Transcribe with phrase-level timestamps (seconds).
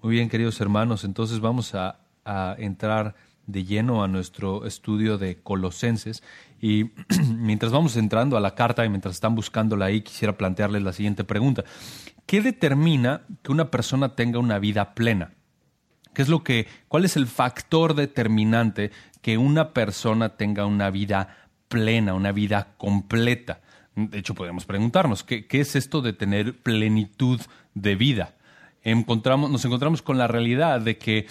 [0.00, 1.98] Muy bien, queridos hermanos, entonces vamos a,
[2.58, 3.16] entrar
[3.46, 6.22] de lleno a nuestro estudio de Colosenses.
[6.60, 6.90] Y
[7.34, 11.24] mientras vamos entrando a la carta y mientras están buscándola ahí, quisiera plantearles la siguiente
[11.24, 11.64] pregunta.
[12.26, 15.32] ¿Qué determina que una persona tenga una vida plena?
[16.14, 21.38] ¿Qué es lo que, ¿Cuál es el factor determinante que una persona tenga una vida
[21.68, 23.62] plena, una vida completa?
[23.96, 27.40] De hecho, podemos preguntarnos, ¿qué, qué es esto de tener plenitud
[27.74, 28.37] de vida?
[28.94, 31.26] Nos encontramos con la realidad de que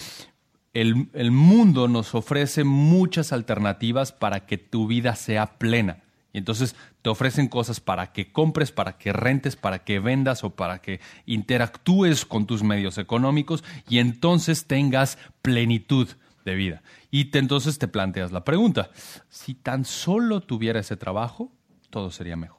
[0.74, 6.02] el, mundo nos ofrece muchas alternativas para que tu vida sea plena.
[6.32, 10.50] Y entonces te ofrecen cosas para que compres, para que rentes, para que vendas o
[10.50, 16.08] para que interactúes con tus medios económicos y entonces tengas plenitud
[16.44, 16.82] de vida.
[17.10, 18.90] Y entonces te planteas la pregunta,
[19.28, 21.50] si tan solo tuviera ese trabajo,
[21.90, 22.58] todo sería mejor.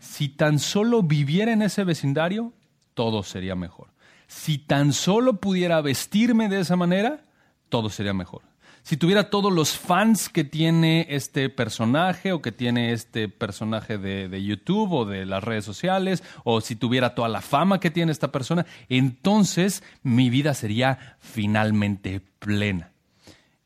[0.00, 2.52] Si tan solo viviera en ese vecindario,
[2.94, 3.93] todo sería mejor.
[4.34, 7.22] Si tan solo pudiera vestirme de esa manera,
[7.68, 8.42] todo sería mejor.
[8.82, 14.28] Si tuviera todos los fans que tiene este personaje o que tiene este personaje de,
[14.28, 18.10] de, YouTube o de las redes sociales, o si tuviera toda la fama que tiene
[18.10, 22.93] esta persona, entonces mi vida sería finalmente plena.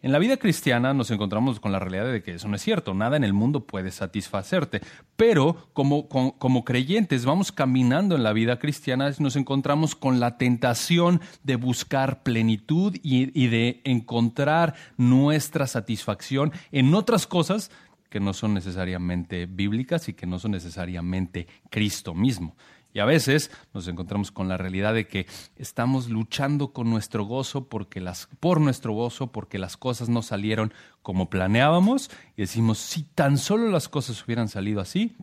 [0.01, 2.95] En la vida cristiana nos encontramos con la realidad de que eso no es cierto,
[2.95, 4.81] nada en el mundo puede satisfacerte,
[5.17, 11.21] pero como, como, creyentes vamos caminando en la vida cristiana, nos encontramos con la tentación
[11.43, 17.73] de buscar plenitud y, y de encontrar nuestra satisfacción en otras cosas
[18.09, 22.55] que no son necesariamente bíblicas y que no son necesariamente Cristo mismo.
[22.99, 27.69] Y a veces nos encontramos con la realidad de que estamos luchando con nuestro gozo
[27.69, 33.05] porque las, por nuestro gozo, porque las cosas no salieron como planeábamos y decimos, si
[33.05, 35.15] tan solo las cosas hubieran salido así,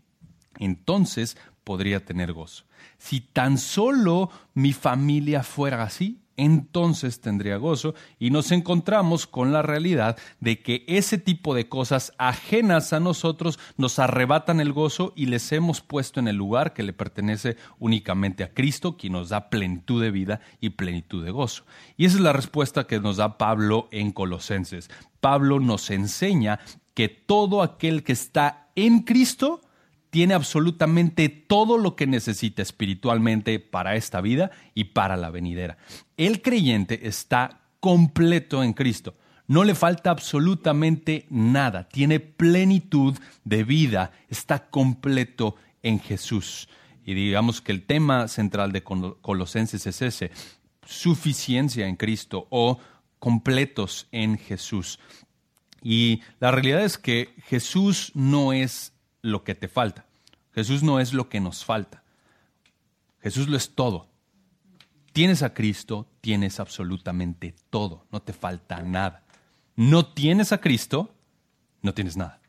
[0.57, 2.63] entonces podría tener gozo.
[2.97, 9.61] Si tan solo mi familia fuera así, entonces tendría gozo y nos encontramos con la
[9.61, 15.27] realidad de que ese tipo de cosas ajenas a nosotros nos arrebatan el gozo y
[15.27, 19.49] les hemos puesto en el lugar que le pertenece únicamente a Cristo, quien nos da
[19.49, 21.63] plenitud de vida y plenitud de gozo.
[21.97, 24.89] Y esa es la respuesta que nos da Pablo en Colosenses.
[25.19, 26.59] Pablo nos enseña
[26.93, 29.61] que todo aquel que está en Cristo
[30.15, 35.77] tiene absolutamente todo lo que necesita espiritualmente para esta vida y para la venidera.
[36.15, 39.17] El creyente está completo en Cristo.
[39.45, 41.89] No le falta absolutamente nada.
[41.89, 44.13] Tiene plenitud de vida.
[44.29, 46.69] Está completo en Jesús.
[47.05, 50.31] Y digamos que el tema central de Colosenses es ese.
[50.85, 52.79] Suficiencia en Cristo o
[53.19, 54.97] completos en Jesús.
[55.83, 60.04] Y la realidad es que Jesús no es lo que te falta.
[60.55, 62.01] Jesús no es lo que nos falta.
[63.19, 64.07] Jesús lo es todo.
[65.11, 69.23] Tienes a Cristo, tienes absolutamente todo, no te falta nada.
[69.75, 71.13] No tienes a Cristo,
[71.81, 72.39] no tienes nada.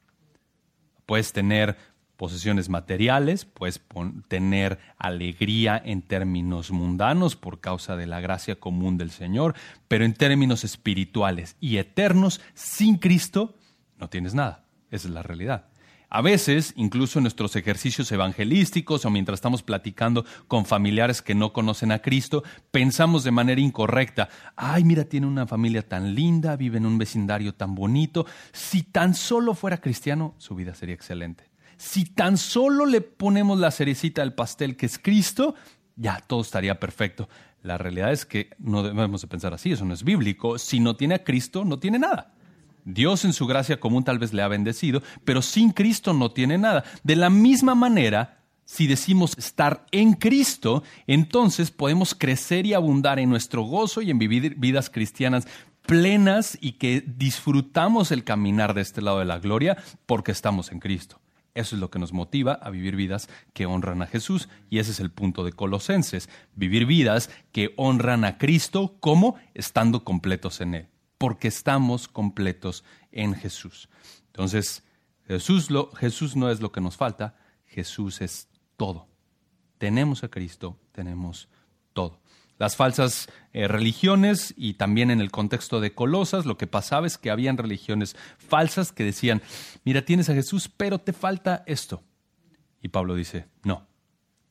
[1.05, 1.77] Puedes tener
[2.17, 3.81] posesiones materiales, puedes
[4.28, 9.55] tener alegría en términos mundanos por causa de la gracia común del Señor,
[9.88, 13.55] pero en términos espirituales y eternos, sin Cristo,
[13.99, 14.65] no tienes nada.
[14.91, 15.67] Esa es la realidad.
[16.16, 21.53] A veces, incluso en nuestros ejercicios evangelísticos o mientras estamos platicando con familiares que no
[21.53, 26.78] conocen a Cristo, pensamos de manera incorrecta, ay, mira, tiene una familia tan linda, vive
[26.78, 28.25] en un vecindario tan bonito,
[28.55, 31.50] si tan solo fuera cristiano, su vida sería excelente.
[31.76, 35.55] Si tan solo le ponemos la cerecita al pastel que es Cristo,
[35.97, 37.28] ya todo estaría perfecto.
[37.60, 40.56] La realidad es que no debemos de pensar así, eso no es bíblico.
[40.56, 42.36] Si no tiene a Cristo, no tiene nada.
[42.87, 46.57] Dios en su gracia común tal vez le ha bendecido, pero sin Cristo no tiene
[46.57, 46.85] nada.
[47.03, 53.29] De la misma manera, si decimos estar en Cristo, entonces podemos crecer y abundar en
[53.29, 55.49] nuestro gozo y en vivir vidas cristianas
[55.83, 59.77] plenas y que disfrutamos el caminar de este lado de la gloria
[60.07, 61.21] porque estamos en Cristo.
[61.55, 64.93] Eso es lo que nos motiva a vivir vidas que honran a Jesús y ese
[64.93, 70.75] es el punto de Colosenses, vivir vidas que honran a Cristo como estando completos en
[70.75, 73.89] Él porque estamos completos en Jesús.
[74.27, 74.83] Entonces,
[75.27, 75.69] Jesús,
[75.99, 77.37] Jesús no es lo que nos falta,
[77.67, 79.09] Jesús es todo.
[79.79, 81.49] Tenemos a Cristo, tenemos
[81.93, 82.21] todo.
[82.59, 87.19] Las falsas eh, religiones y también en el contexto de Colosas, lo que pasaba es
[87.19, 89.43] que habían religiones falsas que decían,
[89.85, 92.03] mira, tienes a Jesús, pero te falta esto.
[92.81, 93.87] Y Pablo dice, no,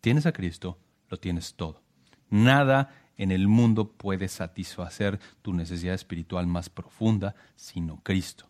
[0.02, 0.78] tienes a Cristo,
[1.10, 1.82] lo tienes todo.
[2.30, 8.50] Nada en el mundo puede satisfacer tu necesidad espiritual más profunda, sino Cristo.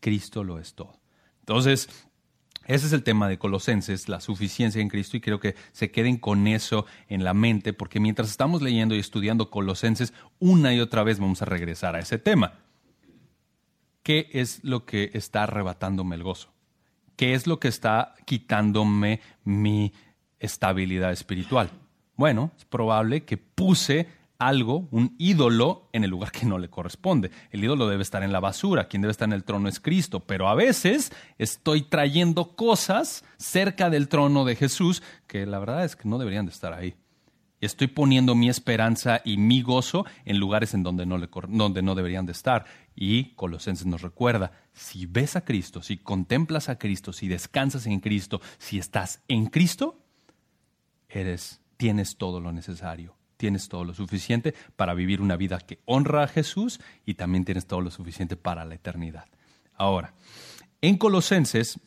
[0.00, 0.98] Cristo lo es todo.
[1.40, 1.88] Entonces,
[2.66, 6.18] Ese es el tema de Colosenses, la suficiencia en Cristo, y creo que se queden
[6.18, 11.02] con eso en la mente, porque mientras estamos leyendo y estudiando Colosenses, una y otra
[11.02, 12.60] vez vamos a regresar a ese tema.
[14.04, 16.52] ¿Qué es lo que está arrebatándome el gozo?
[17.16, 19.92] ¿Qué es lo que está quitándome mi
[20.38, 21.70] estabilidad espiritual?
[22.20, 24.06] Bueno, es probable que puse
[24.38, 27.30] algo, un ídolo, en el lugar que no le corresponde.
[27.50, 30.20] El ídolo debe estar en la basura, quien debe estar en el trono es Cristo,
[30.20, 35.96] pero a veces estoy trayendo cosas cerca del trono de Jesús que la verdad es
[35.96, 36.94] que no deberían de estar ahí.
[37.58, 41.94] Estoy poniendo mi esperanza y mi gozo en lugares en donde no, le, donde no
[41.94, 42.66] deberían de estar.
[42.94, 48.00] Y Colosenses nos recuerda, si ves a Cristo, si contemplas a Cristo, si descansas en
[48.00, 49.96] Cristo, si estás en Cristo,
[51.08, 56.24] eres, tienes todo lo necesario tienes todo lo suficiente para vivir una vida que honra
[56.24, 59.24] a Jesús y también tienes todo lo suficiente para la eternidad.
[59.76, 60.12] Ahora,
[60.82, 61.80] en Colosenses,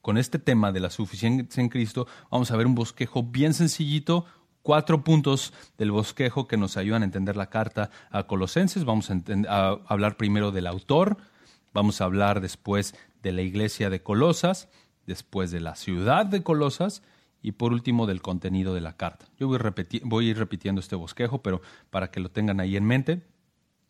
[0.00, 4.24] con este tema de la suficiencia en Cristo, vamos a ver un bosquejo bien sencillito,
[4.62, 8.86] cuatro puntos del bosquejo que nos ayudan a entender la carta a Colosenses.
[8.86, 11.18] Vamos a, hablar primero del autor,
[11.74, 14.70] vamos a hablar después de la iglesia de Colosas,
[15.06, 17.02] después de la ciudad de Colosas
[17.42, 19.26] y por último del contenido de la carta.
[19.38, 19.58] Yo voy,
[20.04, 21.60] voy a ir repitiendo este bosquejo, pero
[21.90, 23.22] para que lo tengan ahí en mente,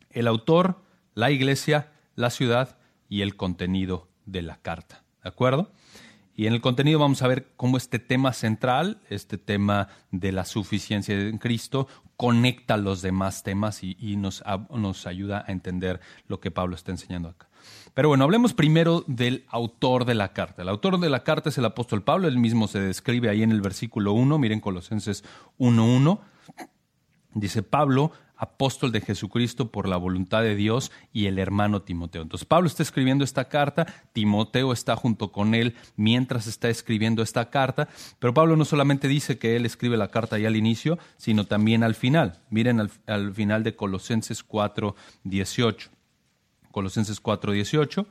[0.09, 0.81] el autor,
[1.13, 2.77] la iglesia, la ciudad
[3.09, 5.03] y el contenido de la carta.
[5.23, 5.71] ¿De acuerdo?
[6.35, 10.45] Y en el contenido vamos a ver cómo este tema central, este tema de la
[10.45, 14.41] suficiencia en Cristo, conecta los demás temas y, nos
[15.05, 17.47] ayuda a entender lo que Pablo está enseñando acá.
[17.93, 20.63] Pero bueno, hablemos primero del autor de la carta.
[20.63, 23.51] El autor de la carta es el apóstol Pablo, él mismo se describe ahí en
[23.51, 25.23] el versículo 1, miren Colosenses
[25.59, 26.19] 1.1.
[27.35, 28.11] Dice Pablo,
[28.43, 32.21] apóstol de Jesucristo por la voluntad de Dios y el hermano Timoteo.
[32.21, 37.49] Entonces Pablo está escribiendo esta carta, Timoteo está junto con él mientras está escribiendo esta
[37.49, 37.87] carta,
[38.19, 41.83] pero Pablo no solamente dice que él escribe la carta ahí al inicio, sino también
[41.83, 42.41] al final.
[42.49, 45.89] Miren al, al final de Colosenses 4, 18.
[46.73, 48.05] Colosenses 4:18,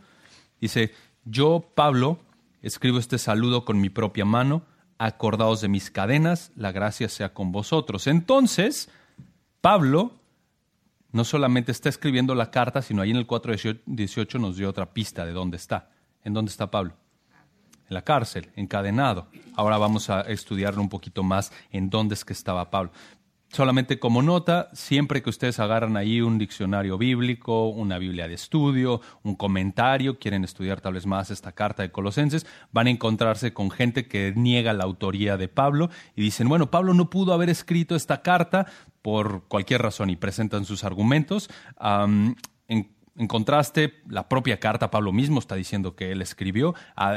[0.60, 0.94] dice,
[1.26, 2.18] yo, Pablo,
[2.62, 4.62] escribo este saludo con mi propia mano,
[4.96, 8.06] acordaos de mis cadenas, la gracia sea con vosotros.
[8.06, 8.88] Entonces,
[9.60, 10.12] Pablo
[11.10, 15.26] no solamente está escribiendo la carta, sino ahí en el 4.18 nos dio otra pista
[15.26, 15.90] de dónde está.
[16.24, 16.94] ¿En dónde está Pablo?
[17.88, 19.26] En la cárcel, encadenado.
[19.54, 22.92] Ahora vamos a estudiarlo un poquito más en dónde es que estaba Pablo.
[23.52, 29.02] Solamente como nota, siempre que ustedes agarran ahí un diccionario bíblico, una Biblia de estudio,
[29.24, 33.70] un comentario, quieren estudiar tal vez más esta carta de Colosenses, van a encontrarse con
[33.70, 37.94] gente que niega la autoría de Pablo y dicen, bueno, Pablo no pudo haber escrito
[37.94, 38.64] esta carta
[39.02, 41.50] por cualquier razón y presentan sus argumentos.
[41.78, 46.74] en en contraste, la propia carta, Pablo mismo está diciendo que él escribió.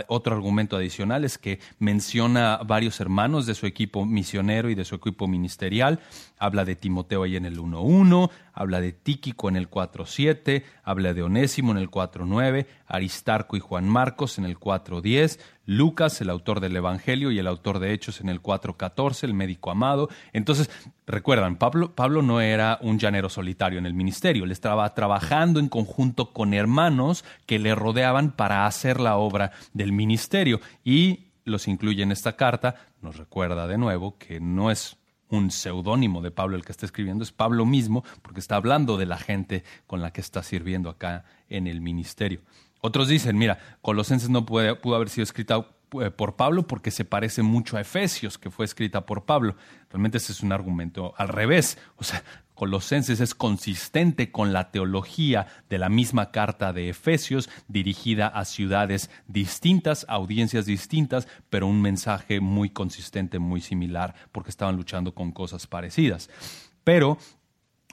[0.07, 4.95] Otro argumento adicional es que menciona varios hermanos de su equipo misionero y de su
[4.95, 6.01] equipo ministerial.
[6.37, 11.21] Habla de Timoteo ahí en el 1.1, habla de Tíquico en el 4.7, habla de
[11.21, 16.75] Onésimo en el 4.9, Aristarco y Juan Marcos en el 4.10, Lucas, el autor del
[16.75, 20.09] Evangelio y el autor de Hechos en el 4.14, el médico amado.
[20.31, 20.69] Entonces,
[21.05, 25.67] recuerdan, Pablo, Pablo no era un llanero solitario en el ministerio, él estaba trabajando en
[25.67, 32.03] conjunto con hermanos que le rodeaban para hacer la obra del ministerio y los incluye
[32.03, 34.97] en esta carta, nos recuerda de nuevo que no es
[35.35, 39.05] un seudónimo de Pablo el que está escribiendo, es Pablo mismo, porque está hablando de
[39.05, 42.41] la gente con la que está sirviendo acá en el ministerio.
[42.81, 47.77] Otros dicen, mira, Colosenses no pudo haber sido escrita por Pablo porque se parece mucho
[47.77, 49.55] a Efesios, que fue escrita por Pablo.
[49.89, 51.77] Realmente ese es un argumento al revés.
[51.95, 52.23] O sea,
[52.55, 59.11] Colosenses es consistente con la teología de la misma carta de Efesios, dirigida a ciudades
[59.27, 65.67] distintas, audiencias distintas, pero un mensaje muy consistente, muy similar, porque estaban luchando con cosas
[65.67, 66.29] parecidas.
[66.85, 67.17] Pero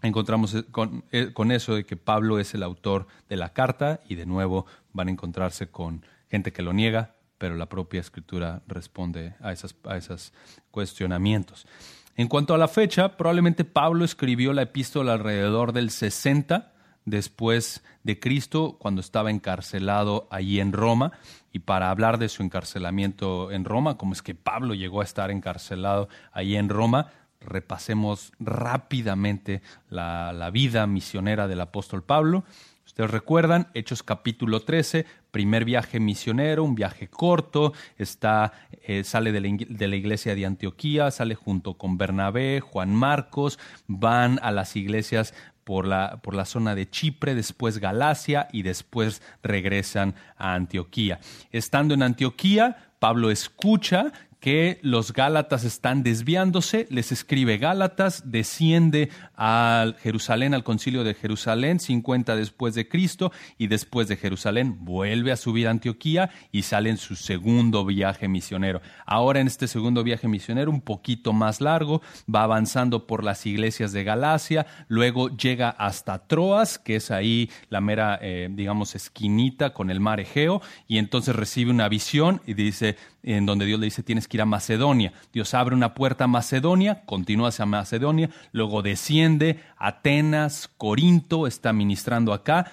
[0.02, 4.00] encontramos eh, con, eh, con, eso de que Pablo es el autor de la carta
[4.08, 8.62] y de nuevo van a encontrarse con gente que lo niega, pero la propia escritura
[8.68, 10.32] responde a, esas, a esos
[10.70, 11.66] cuestionamientos.
[12.14, 16.72] En cuanto a la fecha, probablemente Pablo escribió la epístola alrededor del 60
[17.04, 21.10] después de Cristo, cuando estaba encarcelado allí en Roma.
[21.50, 25.32] Y para hablar de su encarcelamiento en Roma, cómo es que Pablo llegó a estar
[25.32, 27.08] encarcelado allí en Roma,
[27.40, 32.44] repasemos rápidamente la vida misionera del apóstol Pablo.
[32.92, 39.40] Ustedes recuerdan, Hechos capítulo 13, primer viaje misionero, un viaje corto, está, eh, sale de
[39.88, 45.32] la, iglesia de Antioquía, sale junto con Bernabé, Juan Marcos, van a las iglesias
[45.64, 51.18] por la, por la zona de Chipre, después Galacia y después regresan a Antioquía.
[51.50, 59.94] Estando en Antioquía, Pablo escucha que los Gálatas están desviándose, les escribe Gálatas, desciende a
[60.02, 65.36] Jerusalén, al concilio de Jerusalén, 50 después de Cristo, y después de Jerusalén vuelve a
[65.36, 68.82] subir a Antioquía y sale en su segundo viaje misionero.
[69.06, 73.92] Ahora en este segundo viaje misionero, un poquito más largo, va avanzando por las iglesias
[73.92, 79.88] de Galacia, luego llega hasta Troas, que es ahí la mera, eh, digamos, esquinita con
[79.88, 84.02] el mar Egeo, y entonces recibe una visión y dice, en donde Dios le dice
[84.02, 85.12] tienes que ir a Macedonia.
[85.32, 92.32] Dios abre una puerta a Macedonia, continúa hacia Macedonia, luego desciende Atenas, Corinto, está ministrando
[92.32, 92.70] acá,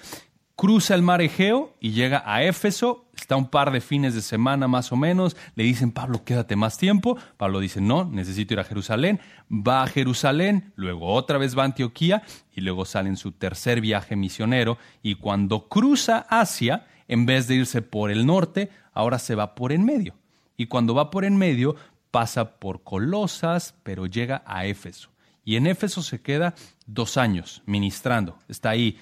[0.60, 4.68] cruza el mar Egeo y llega a Éfeso, está un par de fines de semana
[4.68, 8.64] más o menos, le dicen, Pablo, quédate más tiempo, Pablo dice, no, necesito ir a
[8.64, 12.24] Jerusalén, va a Jerusalén, luego otra vez va a Antioquía
[12.54, 17.54] y luego sale en su tercer viaje misionero y cuando cruza Asia, en vez de
[17.54, 20.14] irse por el norte, ahora se va por en medio
[20.60, 21.74] y cuando va por en medio
[22.10, 25.08] pasa por Colosas, pero llega a Éfeso.
[25.42, 28.36] Y en Éfeso se queda dos años ministrando.
[28.46, 28.98] Está ahí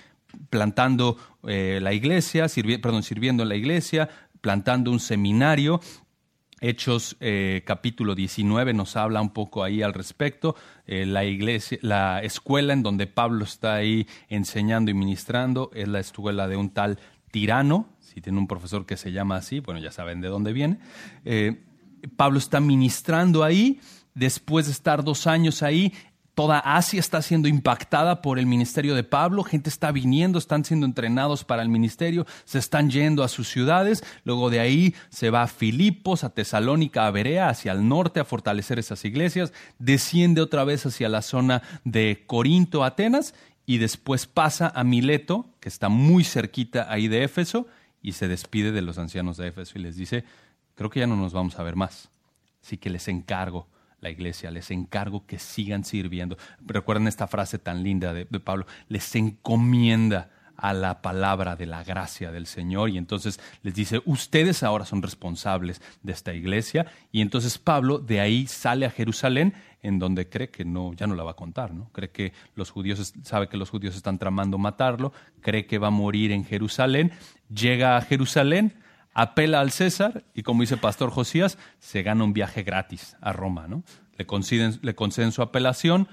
[0.51, 1.17] plantando
[1.49, 2.47] eh, la iglesia,
[2.81, 4.09] perdón, sirviendo en la iglesia,
[4.41, 5.81] plantando un seminario.
[6.61, 10.55] Hechos eh, capítulo 19 nos habla un poco ahí al respecto.
[10.87, 15.99] Eh, la iglesia, la escuela en donde Pablo está ahí enseñando y ministrando es la
[15.99, 17.01] escuela de un tal
[17.33, 20.79] tirano, si tiene un profesor que se llama así, bueno, ya saben de dónde viene.
[21.25, 21.63] Eh,
[22.17, 23.81] Pablo está ministrando ahí,
[24.15, 25.93] después de estar dos años ahí,
[26.35, 30.87] toda Asia está siendo impactada por el ministerio de Pablo, gente está viniendo, están siendo
[30.87, 35.43] entrenados para el ministerio, se están yendo a sus ciudades, luego de ahí se va
[35.43, 40.63] a Filipos, a Tesalónica, a Berea, hacia el norte a fortalecer esas iglesias, desciende otra
[40.63, 43.35] vez hacia la zona de Corinto, Atenas,
[43.67, 47.67] y después pasa a Mileto, que está muy cerquita ahí de Éfeso,
[48.09, 50.25] y se despide de los ancianos de Éfeso y les dice,
[50.75, 52.09] creo que ya no nos vamos a ver más,
[52.63, 53.69] así que les encargo
[54.01, 56.39] la iglesia, les encargo que sigan sirviendo.
[56.65, 61.85] Recuerden esta frase tan linda de, de Pablo, les encomienda a la palabra de la
[61.85, 67.23] gracia del Señor y entonces les dice, ustedes ahora son responsables de esta iglesia y
[67.23, 71.23] entonces Pablo de ahí sale a Jerusalén en donde cree que no, ya no la
[71.23, 71.91] va a contar, ¿no?
[71.93, 75.91] Cree que los judíos, sabe que los judíos están tramando matarlo, cree que va a
[75.91, 77.13] morir en Jerusalén,
[77.49, 78.75] llega a Jerusalén,
[79.15, 83.69] apela al César y como dice Pastor Josías, se gana un viaje gratis a Roma,
[83.69, 83.85] ¿no?
[84.17, 86.09] Le conceden, le conceden su apelación,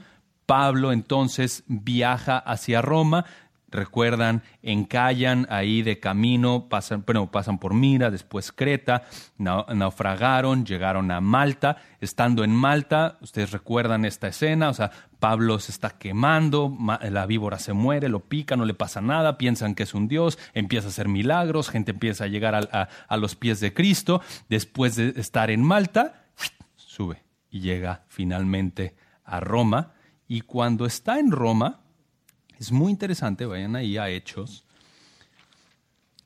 [0.46, 3.26] Pablo entonces viaja hacia Roma,
[3.70, 9.04] recuerdan, encallan ahí de camino, pasan, bueno, pasan por Mira, después Creta,
[9.38, 11.78] naufragaron, llegaron a Malta.
[12.00, 16.76] Estando en Malta, ustedes recuerdan esta escena, o sea, Pablo se está quemando,
[17.10, 20.38] la víbora se muere, lo pica, no le pasa nada, piensan que es un dios,
[20.54, 24.22] empieza a hacer milagros, gente empieza a llegar a, a los pies de Cristo.
[24.50, 26.26] Después de estar en Malta,
[26.76, 29.94] sube y llega finalmente a Roma.
[30.28, 31.85] Y cuando está en Roma,
[32.60, 34.66] es muy interesante, vayan ahí a Hechos.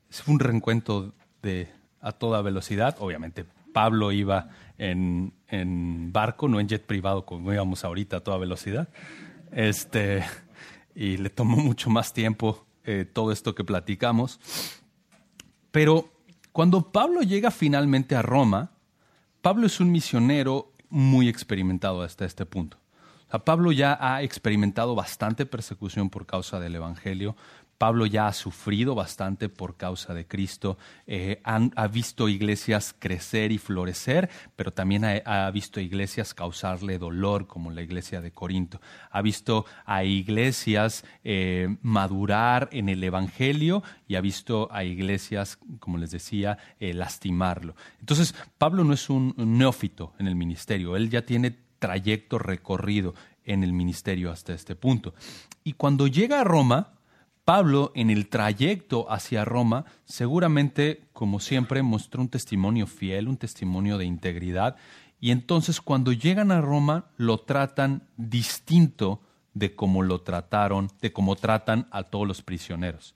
[0.10, 1.70] Es un reencuentro de
[2.02, 2.96] a toda velocidad.
[3.00, 5.34] Obviamente, Pablo iba en,
[6.12, 8.90] barco, no en jet privado como íbamos ahorita a toda velocidad.
[9.52, 10.24] Este,
[10.96, 14.40] y le tomó mucho más tiempo eh, todo esto que platicamos.
[15.72, 16.12] Pero
[16.52, 18.72] cuando Pablo llega finalmente a Roma,
[19.42, 22.79] Pablo es un misionero muy experimentado hasta este punto.
[23.38, 27.36] Pablo ya ha experimentado bastante persecución por causa del Evangelio.
[27.80, 33.58] Pablo ya ha sufrido bastante por causa de Cristo, eh, ha visto iglesias crecer y
[33.58, 38.82] florecer, pero también ha, visto iglesias causarle dolor, como la iglesia de Corinto.
[39.12, 45.98] Ha visto a iglesias eh, madurar en el Evangelio y ha visto a iglesias, como
[45.98, 47.76] les decía, eh, lastimarlo.
[48.02, 53.64] Entonces, Pablo no es un neófito en el ministerio, él ya tiene trayecto recorrido en
[53.64, 55.14] el ministerio hasta este punto.
[55.64, 56.94] Y cuando llega a Roma,
[57.46, 63.98] Pablo en el trayecto hacia Roma seguramente, como siempre, mostró un testimonio fiel, un testimonio
[63.98, 64.76] de integridad,
[65.20, 69.22] y entonces cuando llegan a Roma lo tratan distinto
[69.54, 73.16] de cómo lo trataron, de cómo tratan a todos los prisioneros.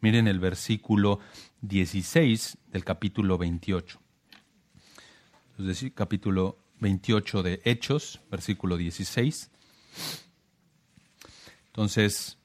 [0.00, 1.18] Miren el versículo
[1.62, 3.98] 16 del capítulo 28.
[5.58, 9.50] Entonces, capítulo 28 de Hechos, versículo 16.
[11.68, 12.36] Entonces,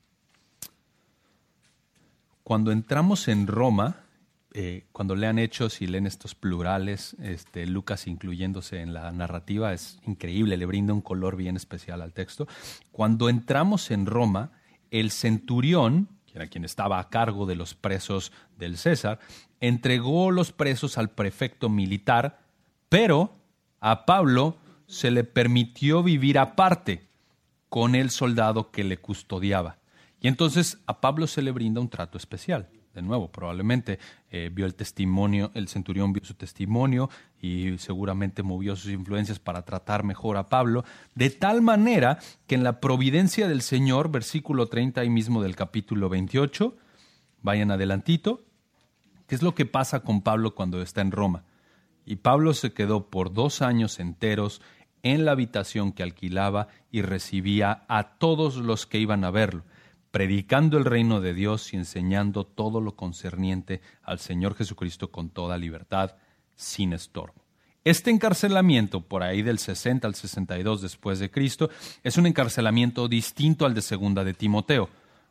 [2.43, 4.05] cuando entramos en Roma,
[4.53, 9.99] eh, cuando lean Hechos y leen estos plurales, este, Lucas incluyéndose en la narrativa, es
[10.07, 12.47] increíble, le brinda un color bien especial al texto.
[12.93, 14.53] Cuando entramos en Roma,
[14.89, 19.19] el centurión, que era quien estaba a cargo de los presos del César,
[19.59, 22.47] entregó los presos al prefecto militar
[22.87, 23.38] Pero
[23.79, 24.57] a Pablo
[24.87, 27.07] se le permitió vivir aparte
[27.69, 29.77] con el soldado que le custodiaba.
[30.19, 32.67] Y entonces a Pablo se le brinda un trato especial.
[32.93, 33.99] De nuevo, probablemente
[34.31, 37.09] eh, vio el testimonio, el centurión vio su testimonio
[37.39, 40.83] y seguramente movió sus influencias para tratar mejor a Pablo,
[41.13, 42.17] de tal manera
[42.47, 46.75] que en la providencia del Señor, versículo 30 ahí mismo del capítulo 28,
[47.43, 48.41] vayan adelantito,
[49.27, 51.43] ¿qué es lo que pasa con Pablo cuando está en Roma?
[52.09, 54.63] Y Pablo se quedó por dos años enteros
[55.03, 59.63] en la habitación que alquilaba y recibía a todos los que iban a verlo,
[60.09, 65.59] predicando el reino de Dios y enseñando todo lo concerniente al Señor Jesucristo con toda
[65.59, 66.15] libertad,
[66.55, 67.45] sin estorbo.
[67.83, 71.69] Este encarcelamiento, por ahí del 60 al 62 después de Cristo,
[72.01, 74.89] es un encarcelamiento distinto al de segunda de Timoteo.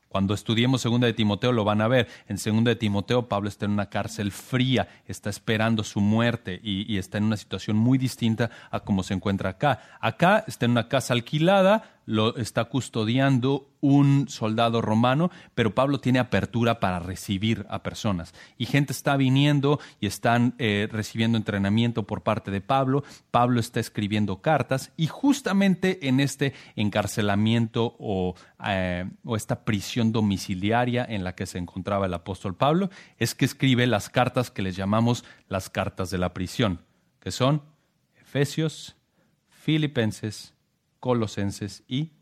[0.09, 2.09] Cuando estudiemos segunda de Timoteo lo van a ver.
[2.29, 6.93] En segunda de Timoteo Pablo está en una cárcel fría, está esperando su muerte y,
[6.93, 9.81] y, está en una situación muy distinta a como se encuentra acá.
[10.01, 16.19] Acá está en una casa alquilada, lo está custodiando un soldado romano, pero Pablo tiene
[16.19, 18.35] apertura para recibir a personas.
[18.57, 23.05] Y gente está viniendo y están eh, recibiendo entrenamiento por parte de Pablo.
[23.31, 28.35] Pablo está escribiendo cartas y justamente en este encarcelamiento o,
[28.67, 33.45] eh, o esta prisión domiciliaria en la que se encontraba el apóstol Pablo, es que
[33.45, 36.83] escribe las cartas que les llamamos las cartas de la prisión,
[37.21, 37.63] que son
[38.21, 38.97] Efesios,
[39.49, 40.55] Filipenses,
[41.01, 42.13] Colosenses y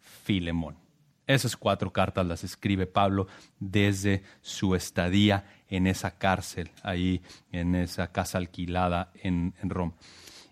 [0.00, 0.85] Filemón.
[1.26, 3.26] Esas cuatro cartas las escribe Pablo
[3.58, 9.94] desde su estadía en esa cárcel, ahí en esa casa alquilada en, en, Roma.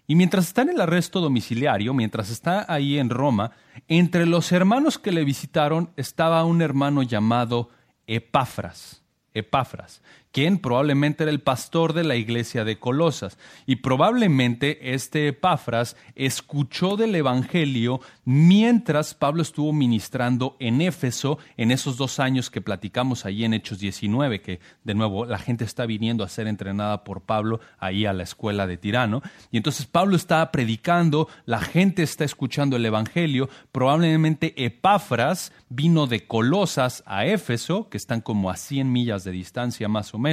[0.08, 3.52] Y mientras está en el arresto domiciliario, mientras está ahí en Roma,
[3.86, 7.70] entre los hermanos que le visitaron estaba un hermano llamado
[8.06, 9.02] Epafras.
[9.32, 10.00] Epafras,
[10.34, 13.38] quien probablemente era el pastor de la iglesia de Colosas.
[13.66, 21.96] Y probablemente este Epafras escuchó del Evangelio mientras Pablo estuvo ministrando en Éfeso en esos
[21.96, 26.24] dos años que platicamos ahí en Hechos 19, que de nuevo la gente está viniendo
[26.24, 29.22] a ser entrenada por Pablo ahí a la escuela de Tirano.
[29.52, 33.48] Y entonces Pablo está predicando, la gente está escuchando el Evangelio.
[33.70, 39.86] Probablemente Epafras vino de Colosas a Éfeso, que están como a 100 millas de distancia
[39.86, 40.23] más o menos,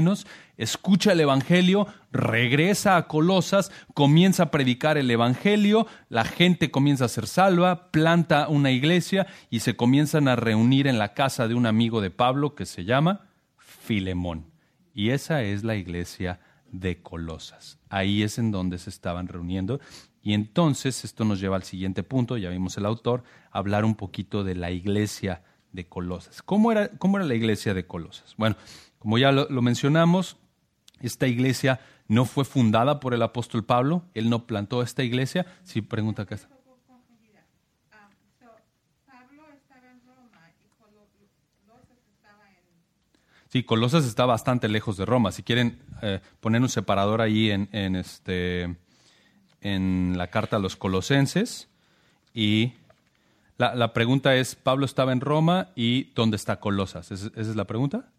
[0.57, 7.09] escucha el Evangelio, regresa a Colosas, comienza a predicar el Evangelio, la gente comienza a
[7.09, 11.65] ser salva, planta una iglesia y se comienzan a reunir en la casa de un
[11.65, 13.27] amigo de Pablo que se llama
[13.57, 14.45] Filemón.
[14.93, 16.39] Y esa es la iglesia
[16.71, 17.79] de Colosas.
[17.89, 19.79] Ahí es en donde se estaban reuniendo.
[20.21, 24.43] Y entonces esto nos lleva al siguiente punto, ya vimos el autor, hablar un poquito
[24.43, 26.41] de la iglesia de Colosas.
[26.41, 28.35] ¿Cómo era, cómo era la iglesia de Colosas?
[28.37, 28.55] Bueno,
[28.99, 30.37] como ya lo, mencionamos,
[30.99, 35.45] esta iglesia no fue fundada por el apóstol Pablo, él no plantó esta iglesia.
[35.63, 36.37] Sí, pregunta acá.
[43.51, 45.33] Sí, Colosas está bastante lejos de Roma.
[45.33, 48.77] Si quieren eh, poner un separador ahí en, este,
[49.59, 51.67] en la carta a los colosenses.
[52.33, 52.75] Y
[53.69, 57.11] la, pregunta es, ¿Pablo estaba en Roma y dónde está Colosas?
[57.11, 58.09] ¿Esa es la pregunta?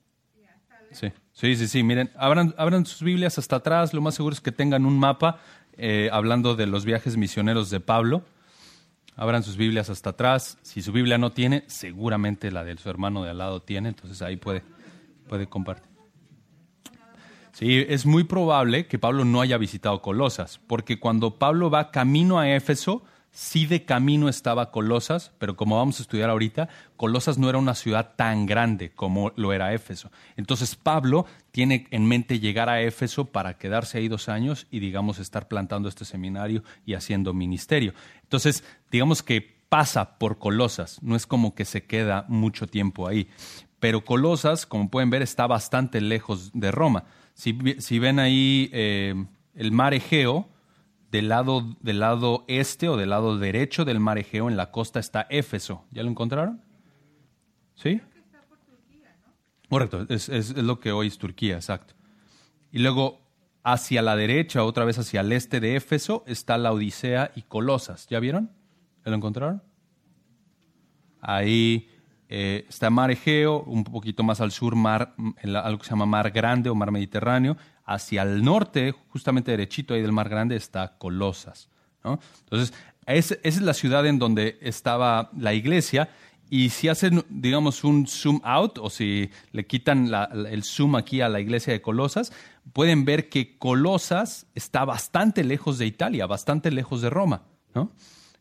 [0.92, 1.82] Sí, sí, sí, sí.
[1.82, 3.94] Miren, abran, abran sus Biblias hasta atrás.
[3.94, 5.40] Lo más seguro es que tengan un mapa
[5.76, 8.22] eh, hablando de los viajes misioneros de Pablo.
[9.16, 10.58] Abran sus Biblias hasta atrás.
[10.62, 13.88] Si su Biblia no tiene, seguramente la de su hermano de al lado tiene.
[13.88, 14.62] Entonces ahí puede,
[15.28, 15.90] puede compartir.
[17.52, 22.38] Sí, es muy probable que Pablo no haya visitado Colosas, porque cuando Pablo va camino
[22.38, 26.68] a Éfeso, Sí de camino estaba Colosas, pero como vamos a estudiar ahorita,
[26.98, 30.12] Colosas no era una ciudad tan grande como lo era Éfeso.
[30.36, 35.18] Entonces Pablo tiene en mente llegar a Éfeso para quedarse ahí dos años y digamos
[35.18, 37.94] estar plantando este seminario y haciendo ministerio.
[38.22, 43.28] Entonces, digamos que pasa por Colosas, no es como que se queda mucho tiempo ahí.
[43.80, 47.04] Pero Colosas, como pueden ver, está bastante lejos de Roma.
[47.32, 47.52] Si,
[47.98, 49.14] ven ahí eh,
[49.54, 50.51] el mar Egeo,
[51.12, 54.98] del lado, del lado este o del lado derecho del mar Egeo en la costa
[54.98, 55.84] está Éfeso.
[55.90, 56.62] ¿Ya lo encontraron?
[57.74, 58.00] ¿Sí?
[59.68, 61.94] Correcto, es, es, lo que hoy es Turquía, exacto.
[62.72, 63.20] Y luego
[63.62, 68.06] hacia la derecha, otra vez hacia el este de Éfeso, está la Odisea y Colosas.
[68.08, 68.50] ¿Ya vieron?
[69.04, 69.62] ¿Ya lo encontraron?
[71.20, 71.90] Ahí
[72.28, 76.30] eh, está Mar Egeo, un poquito más al sur, mar, algo que se llama Mar
[76.30, 81.68] Grande o Mar Mediterráneo, hacia el norte, justamente derechito ahí del Mar Grande, está Colosas.
[82.04, 82.74] Entonces,
[83.06, 86.08] esa es la ciudad en donde estaba la iglesia
[86.50, 90.10] y si hacen, digamos, un zoom out o si le quitan
[90.50, 92.30] el zoom aquí a la iglesia de Colosas,
[92.74, 97.44] pueden ver que Colosas está bastante lejos de Italia, bastante lejos de Roma.
[97.74, 97.90] ¿no?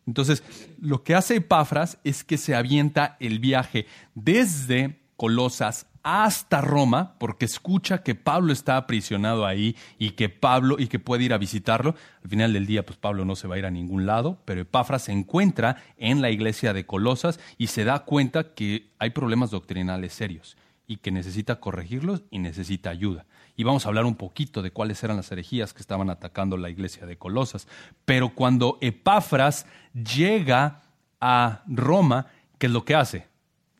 [0.06, 0.44] Entonces,
[0.82, 7.46] lo que hace Epafras es que se avienta el viaje desde Colosas hasta Roma, porque
[7.46, 11.96] escucha que Pablo está aprisionado ahí y que Pablo y que puede ir a visitarlo.
[12.24, 14.62] Al final del día, pues Pablo no se va a ir a ningún lado, pero
[14.62, 19.52] Epafras se encuentra en la iglesia de Colosas y se da cuenta que hay problemas
[19.52, 23.26] doctrinales serios y que necesita corregirlos y necesita ayuda.
[23.56, 26.70] Y vamos a hablar un poquito de cuáles eran las herejías que estaban atacando la
[26.70, 27.68] iglesia de Colosas.
[28.06, 30.82] Pero cuando Epafras llega
[31.20, 33.28] a Roma, ¿qué es lo que hace?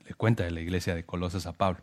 [0.06, 1.82] Le cuenta de la iglesia de Colosas a Pablo.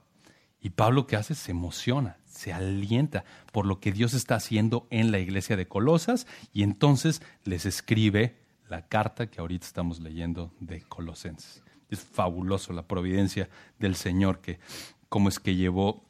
[0.61, 5.13] Y Pablo que hace se emociona, se alienta por lo que Dios está haciendo en
[5.13, 8.37] la iglesia de Colosas y entonces les escribe
[8.69, 11.63] la carta que ahorita estamos leyendo de Colosenses.
[11.91, 14.59] Es fabuloso la providencia del Señor que
[15.09, 16.05] cómo es que llevó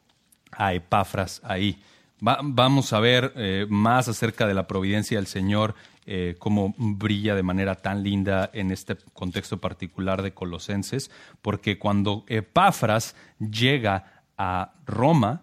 [0.53, 1.81] a Epafras ahí.
[2.21, 7.43] vamos a ver eh, más acerca de la providencia del Señor, eh, cómo brilla de
[7.43, 11.11] manera tan linda en este contexto particular de Colosenses,
[11.43, 15.43] porque cuando Epafras llega a Roma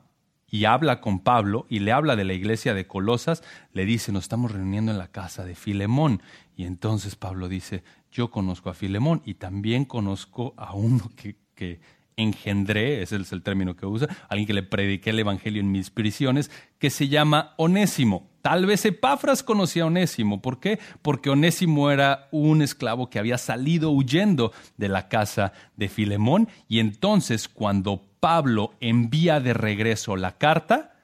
[0.50, 4.24] y habla con Pablo y le habla de la iglesia de Colosas, le dice, nos
[4.24, 6.22] estamos reuniendo en la casa de Filemón.
[6.56, 11.82] Y entonces Pablo dice, yo conozco a Filemón y también conozco a uno que, que
[12.18, 15.90] engendré, ese es el término que usa, alguien que le prediqué el Evangelio en mis
[15.90, 18.30] prisiones, que se llama Onésimo.
[18.42, 20.42] Tal vez Epafras conocía a Onésimo.
[20.42, 20.80] ¿Por qué?
[21.02, 26.80] Porque Onésimo era un esclavo que había salido huyendo de la casa de Filemón y
[26.80, 30.96] entonces cuando Pablo envía de regreso la carta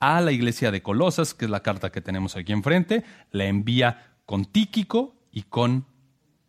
[0.00, 4.16] a la iglesia de Colosas, que es la carta que tenemos aquí enfrente, la envía
[4.24, 5.86] con Tíquico y con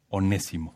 [0.09, 0.73] Onésimo.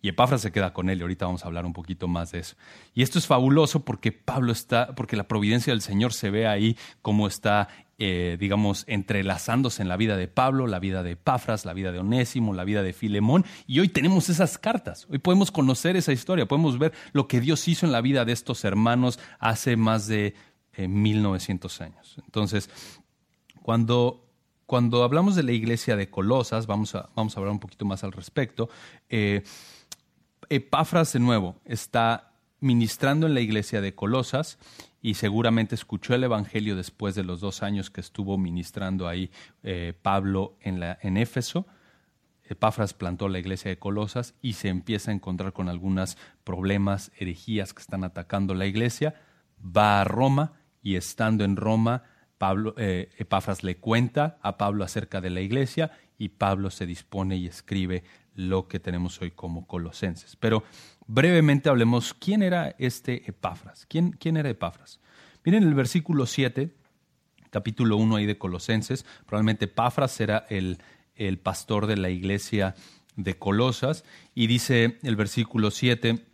[0.00, 2.38] Y Epafras se queda con él, y ahorita vamos a hablar un poquito más de
[2.38, 2.56] eso.
[2.94, 6.78] Y esto es fabuloso porque Pablo está, porque la providencia del Señor se ve ahí
[7.02, 7.68] como está,
[8.04, 12.00] eh, digamos, entrelazándose en la vida de Pablo, la vida de Epafras, la vida de
[12.00, 13.44] Onésimo, la vida de Filemón.
[13.68, 15.06] Y hoy tenemos esas cartas.
[15.08, 18.32] Hoy podemos conocer esa historia, podemos ver lo que Dios hizo en la vida de
[18.32, 20.34] estos hermanos hace más de
[20.76, 22.16] 1900 eh, años.
[22.24, 22.70] Entonces,
[23.62, 24.26] cuando
[24.66, 28.02] cuando hablamos de la iglesia de Colosas, vamos a, vamos a hablar un poquito más
[28.02, 28.68] al respecto.
[29.10, 29.44] Eh,
[30.48, 34.58] Epafras de nuevo está ministrando en la iglesia de Colosas
[35.02, 39.30] y seguramente escuchó el Evangelio después de los dos años que estuvo ministrando ahí
[39.64, 41.66] eh, Pablo en, en Éfeso.
[42.44, 47.74] Epafras plantó la iglesia de Colosas y se empieza a encontrar con algunos problemas, herejías
[47.74, 49.14] que están atacando la iglesia.
[49.60, 52.04] Va a Roma y estando en Roma,
[52.38, 57.36] Pablo, eh, Epafras le cuenta a Pablo acerca de la iglesia y Pablo se dispone
[57.36, 60.36] y escribe lo que tenemos hoy como colosenses.
[60.36, 60.62] Pero
[61.06, 63.86] brevemente hablemos, ¿quién era este Epafras?
[63.86, 65.00] ¿Quién, quién era Epafras?
[65.44, 66.74] Miren el versículo 7,
[67.50, 70.78] capítulo 1 ahí de Colosenses, probablemente Epafras era el,
[71.14, 72.74] el pastor de la iglesia
[73.16, 76.24] de Colosas, y dice el versículo 7,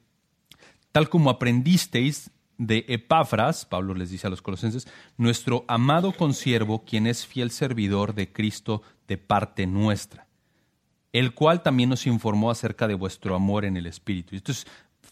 [0.92, 7.06] tal como aprendisteis de Epafras, Pablo les dice a los colosenses, nuestro amado consiervo, quien
[7.06, 10.27] es fiel servidor de Cristo de parte nuestra
[11.12, 14.36] el cual también nos informó acerca de vuestro amor en el Espíritu.
[14.36, 14.66] Esto es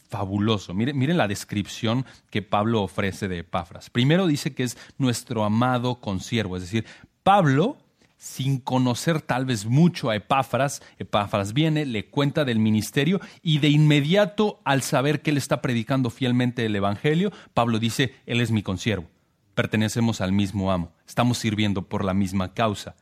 [0.08, 0.74] fabuloso.
[0.74, 3.90] Miren, la descripción que Pablo ofrece de Epafras.
[3.90, 6.84] Primero dice que es nuestro amado consiervo, es decir,
[7.22, 7.78] Pablo,
[8.16, 13.68] sin conocer tal vez mucho a Epafras, Epafras viene, le cuenta del ministerio y de
[13.68, 18.62] inmediato al saber que él está predicando fielmente el Evangelio, Pablo dice, él es mi
[18.62, 19.06] consiervo,
[19.54, 22.94] pertenecemos al mismo amo, estamos sirviendo por la misma causa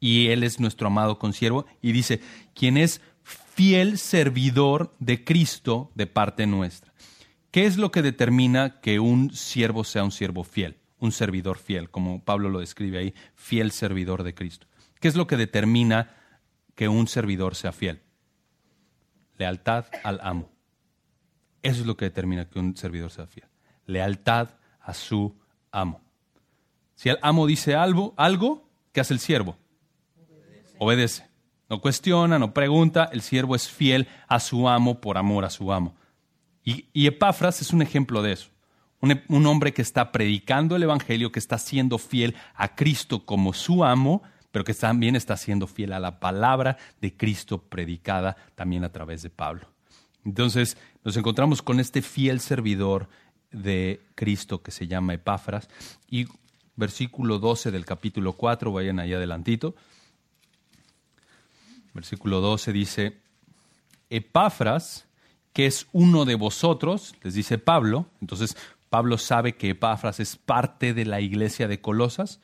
[0.00, 2.20] y Él es nuestro amado consiervo, y dice,
[2.54, 6.92] quien es fiel servidor de Cristo de parte nuestra.
[7.50, 11.90] ¿Qué es lo que determina que un siervo sea un siervo fiel, un servidor fiel,
[11.90, 14.66] como Pablo lo describe ahí, fiel servidor de Cristo?
[14.98, 16.16] ¿Qué es lo que determina
[16.74, 18.02] que un servidor sea fiel?
[19.36, 20.50] Lealtad al amo.
[21.62, 23.48] Eso es lo que determina que un servidor sea fiel.
[23.86, 25.36] Lealtad a su
[25.72, 26.00] amo.
[26.94, 29.56] Si el amo dice algo, algo ¿qué hace el siervo?
[30.80, 31.28] Obedece.
[31.68, 35.72] No cuestiona, no pregunta, el siervo es fiel a su amo por amor a su
[35.72, 35.94] amo.
[36.64, 38.50] Y, Epafras es un ejemplo de eso.
[39.00, 43.84] Un, hombre que está predicando el Evangelio, que está siendo fiel a Cristo como su
[43.84, 48.92] amo, pero que también está siendo fiel a la palabra de Cristo predicada también a
[48.92, 49.68] través de Pablo.
[50.24, 53.08] Entonces nos encontramos con este fiel servidor
[53.52, 55.68] de Cristo que se llama Epafras.
[56.08, 56.26] Y
[56.76, 59.74] versículo 12 del capítulo 4, vayan allá adelantito.
[61.94, 63.20] Versículo 12 dice,
[64.10, 65.06] Epafras,
[65.52, 68.56] que es uno de vosotros, les dice Pablo, entonces
[68.88, 72.40] Pablo sabe que Epafras es parte de la iglesia de Colosas,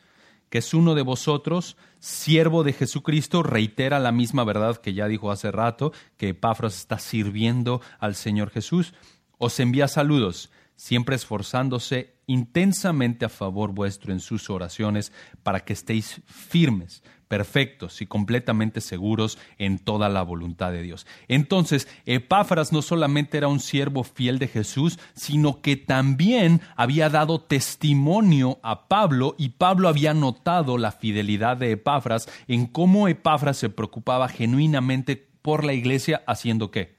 [0.48, 5.30] que es uno de vosotros, siervo de Jesucristo, reitera la misma verdad que ya dijo
[5.30, 8.94] hace rato, que Epafras está sirviendo al Señor Jesús,
[9.38, 16.20] os envía saludos, siempre esforzándose intensamente a favor vuestro en sus oraciones, para que estéis
[16.26, 21.07] firmes, perfectos y completamente seguros en toda la voluntad de Dios.
[21.29, 27.41] Entonces, Epáfras no solamente era un siervo fiel de Jesús, sino que también había dado
[27.41, 33.71] testimonio a Pablo y Pablo había notado la fidelidad de Epáfras en cómo Epáfras se
[33.71, 36.97] preocupaba genuinamente por la iglesia, haciendo qué?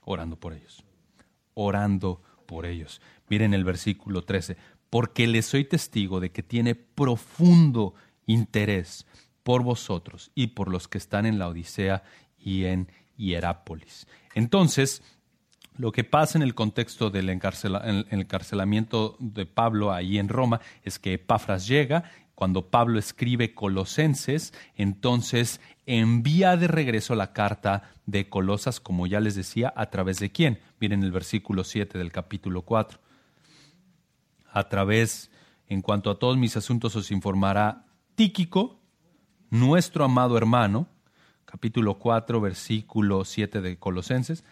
[0.00, 0.84] Orando por ellos.
[1.54, 3.00] Orando por ellos.
[3.28, 4.56] Miren el versículo 13,
[4.90, 7.94] porque les soy testigo de que tiene profundo
[8.26, 9.06] interés
[9.44, 12.02] por vosotros y por los que están en la Odisea
[12.36, 14.08] y en Hierápolis.
[14.34, 15.02] Entonces,
[15.76, 21.14] lo que pasa en el contexto del encarcelamiento de Pablo ahí en Roma es que
[21.14, 29.06] Epafras llega, cuando Pablo escribe Colosenses, entonces envía de regreso la carta de Colosas, como
[29.06, 30.58] ya les decía, a través de quién.
[30.80, 32.98] Miren el versículo 7 del capítulo 4.
[34.50, 35.30] A través,
[35.68, 38.80] en cuanto a todos mis asuntos, os informará Tíquico,
[39.50, 40.88] nuestro amado hermano,
[41.44, 44.44] capítulo 4, versículo 7 de Colosenses,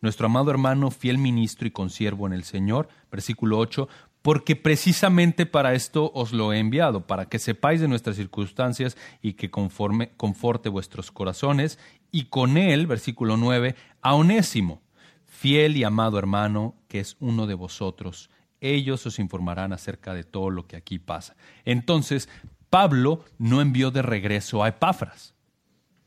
[0.00, 3.88] nuestro amado hermano, fiel ministro y consiervo en el Señor, versículo 8,
[4.22, 9.34] porque precisamente para esto os lo he enviado, para que sepáis de nuestras circunstancias y
[9.34, 11.78] que conforme, conforte vuestros corazones,
[12.10, 14.82] y con él, versículo 9, a Onésimo,
[15.26, 18.30] fiel y amado hermano, que es uno de vosotros.
[18.60, 21.36] Ellos os informarán acerca de todo lo que aquí pasa.
[21.64, 22.28] Entonces,
[22.70, 25.34] Pablo no envió de regreso a Epáfras.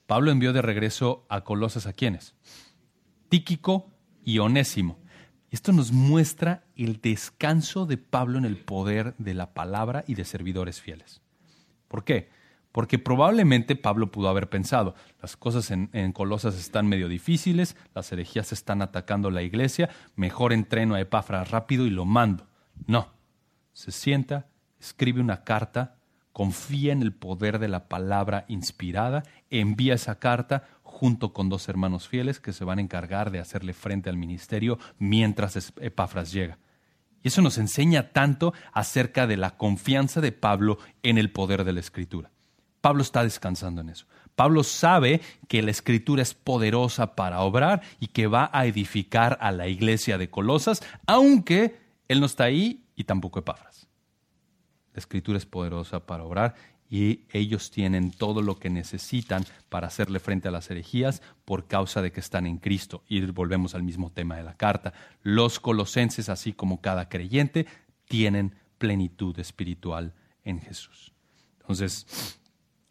[0.08, 2.36] Pablo envió de regreso a Colosas a quienes?
[3.30, 3.92] Tíquico
[4.24, 4.98] y Onésimo.
[5.52, 10.26] Esto nos muestra el descanso de Pablo en el poder de la palabra y de
[10.26, 11.22] servidores fieles.
[11.88, 12.30] ¿Por qué?
[12.72, 18.52] Porque probablemente Pablo pudo haber pensado, las cosas en, Colosas están medio difíciles, las herejías
[18.52, 22.48] están atacando la iglesia, mejor entreno a Epáfras rápido y lo mando.
[22.86, 23.10] No,
[23.74, 24.48] se sienta,
[24.80, 25.99] escribe una carta
[26.40, 32.08] confía en el poder de la palabra inspirada, envía esa carta junto con dos hermanos
[32.08, 36.58] fieles que se van a encargar de hacerle frente al ministerio mientras Epafras llega.
[37.22, 41.74] Y eso nos enseña tanto acerca de la confianza de Pablo en el poder de
[41.74, 42.32] la escritura.
[42.80, 44.06] Pablo está descansando en eso.
[44.38, 49.52] Pablo sabe que la escritura es poderosa para obrar y que va a edificar a
[49.52, 53.69] la iglesia de Colosas, aunque él no está ahí y tampoco Epafras.
[54.94, 56.56] La escritura es poderosa para obrar
[56.90, 62.02] y ellos tienen todo lo que necesitan para hacerle frente a las herejías por causa
[62.02, 63.04] de que están en Cristo.
[63.08, 64.94] Y volvemos al mismo tema de la carta.
[65.22, 67.68] Los colosenses, así como cada creyente,
[68.08, 71.14] tienen plenitud espiritual en Jesús.
[71.60, 72.40] Entonces,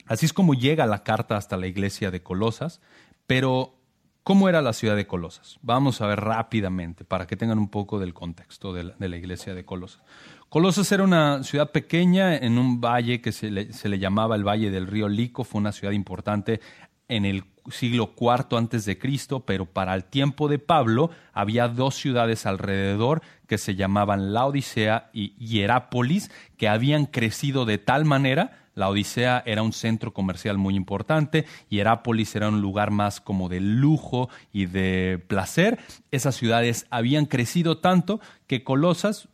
[0.07, 2.81] así es como llega la carta hasta la iglesia de Colosas,
[3.27, 3.75] pero
[4.23, 5.59] ¿cómo era la ciudad de Colosas?
[5.63, 9.17] Vamos a ver rápidamente para que tengan un poco del contexto de la, de la
[9.17, 10.03] iglesia de Colosas.
[10.49, 14.87] Colosas era una ciudad pequeña en un valle que se le, llamaba el Valle del
[14.87, 16.63] Río Lico, fue una ciudad importante
[17.07, 21.97] en el siglo IV antes de Cristo, pero para el tiempo de Pablo había dos
[21.97, 28.69] ciudades alrededor que se llamaban La Odisea y Hierápolis, que habían crecido de tal manera
[28.75, 33.61] la Odisea era un centro comercial muy importante, Hierápolis era un lugar más como de
[33.61, 35.79] lujo y de placer.
[36.13, 39.29] Esas ciudades habían crecido tanto que Colosas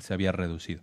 [0.00, 0.82] se había reducido.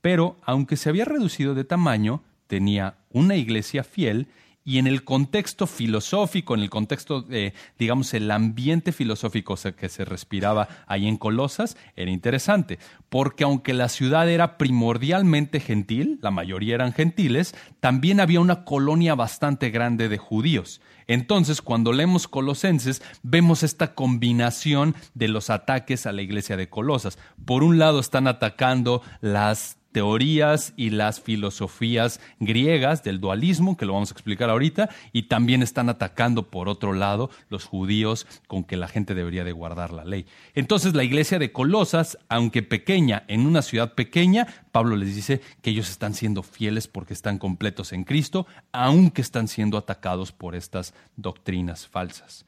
[0.00, 4.28] Pero aunque se había reducido de tamaño, tenía una iglesia fiel
[4.68, 10.04] y en el contexto filosófico, en el contexto, de, digamos, el ambiente filosófico que se
[10.04, 16.74] respiraba ahí en Colosas, era interesante, porque aunque la ciudad era primordialmente gentil, la mayoría
[16.74, 20.82] eran gentiles, también había una colonia bastante grande de judíos.
[21.08, 27.18] Entonces, cuando leemos Colosenses, vemos esta combinación de los ataques a la iglesia de Colosas.
[27.44, 33.94] Por un lado, están atacando las teorías y las filosofías griegas del dualismo, que lo
[33.94, 38.76] vamos a explicar ahorita, y también están atacando, por otro lado, los judíos con que
[38.76, 40.24] la gente debería de guardar la ley.
[40.54, 45.70] Entonces la iglesia de Colosas, aunque pequeña, en una ciudad pequeña, Pablo les dice que
[45.70, 50.94] ellos están siendo fieles porque están completos en Cristo, aunque están siendo atacados por estas
[51.16, 52.46] doctrinas falsas.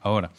[0.00, 0.30] Ahora,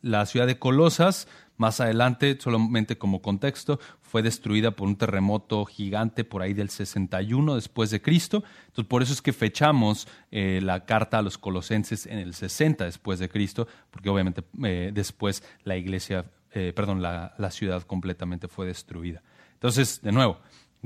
[0.00, 1.28] la ciudad de Colosas
[1.60, 7.54] Más adelante, solamente como contexto, fue destruida por un terremoto gigante por ahí del 61
[7.54, 8.42] después de Cristo.
[8.68, 12.86] Entonces, por eso es que fechamos eh, la carta a los colosenses en el 60
[12.86, 18.48] después de Cristo, porque obviamente eh, después la iglesia, eh, perdón, la, la ciudad completamente
[18.48, 19.22] fue destruida.
[19.52, 20.38] Entonces, de nuevo,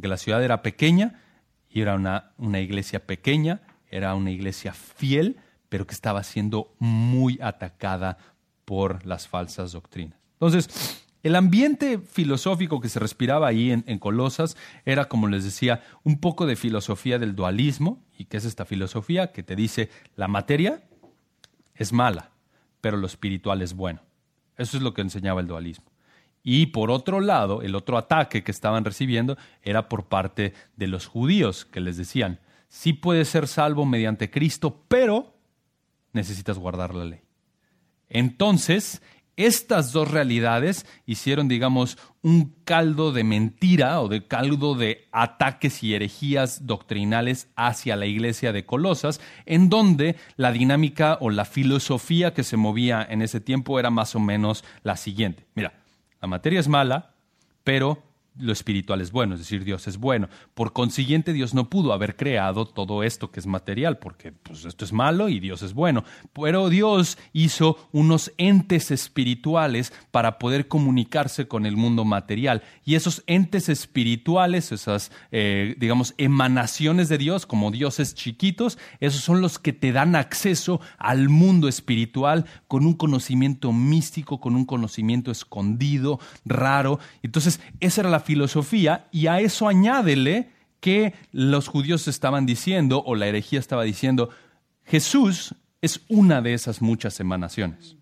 [0.02, 1.22] que la ciudad era pequeña
[1.70, 3.60] y era una, una iglesia pequeña,
[3.92, 5.37] era una iglesia fiel,
[5.68, 8.18] pero que estaba siendo muy atacada
[8.64, 10.23] por las falsas doctrinas.
[10.46, 16.20] Entonces, el ambiente filosófico que se respiraba ahí en, Colosas era, como les decía, un
[16.20, 18.04] poco de filosofía del dualismo.
[18.18, 19.33] ¿Y qué es esta filosofía?
[19.33, 20.83] Que te dice, la materia
[21.74, 22.30] es mala,
[22.83, 24.02] pero lo espiritual es bueno.
[24.59, 25.87] Eso es lo que enseñaba el dualismo.
[26.42, 31.07] Y por otro lado, el otro ataque que estaban recibiendo era por parte de los
[31.07, 35.35] judíos, que les decían, sí puedes ser salvo mediante Cristo, pero
[36.12, 37.20] necesitas guardar la ley.
[38.11, 39.00] Entonces,
[39.36, 45.94] estas dos realidades hicieron, digamos, un caldo de mentira o de caldo de ataques y
[45.94, 52.44] herejías doctrinales hacia la iglesia de Colosas, en donde la dinámica o la filosofía que
[52.44, 55.46] se movía en ese tiempo era más o menos la siguiente.
[55.54, 55.74] Mira,
[56.20, 57.14] la materia es mala,
[57.62, 58.02] pero
[58.36, 60.28] lo espiritual es bueno, es decir, Dios es bueno.
[60.54, 64.84] Por consiguiente, Dios no pudo haber creado todo esto que es material, porque pues, esto
[64.84, 66.04] es malo y Dios es bueno.
[66.32, 72.62] Pero Dios hizo unos entes espirituales para poder comunicarse con el mundo material.
[72.84, 79.40] Y esos entes espirituales, esas, eh, digamos, emanaciones de Dios, como dioses chiquitos, esos son
[79.42, 85.30] los que te dan acceso al mundo espiritual con un conocimiento místico, con un conocimiento
[85.30, 86.98] escondido, raro.
[87.22, 93.14] Entonces, esa era la filosofía y a eso añádele que los judíos estaban diciendo o
[93.14, 94.28] la herejía estaba diciendo,
[94.84, 97.96] Jesús es una de esas muchas emanaciones.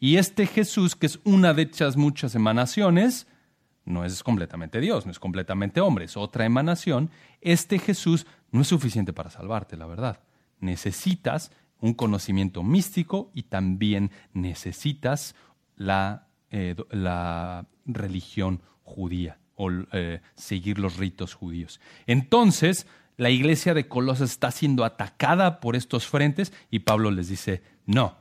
[0.00, 3.26] Y este Jesús, que es una de esas muchas emanaciones,
[3.84, 7.10] no es completamente Dios, no es completamente hombre, es otra emanación.
[7.40, 10.20] Este Jesús no es suficiente para salvarte, la verdad.
[10.58, 15.34] Necesitas un conocimiento místico y también necesitas
[15.76, 21.80] la, eh, la religión judía o eh, seguir los ritos judíos.
[22.06, 22.86] Entonces,
[23.18, 28.16] la iglesia de Colosas está siendo atacada por estos frentes y Pablo les dice, no,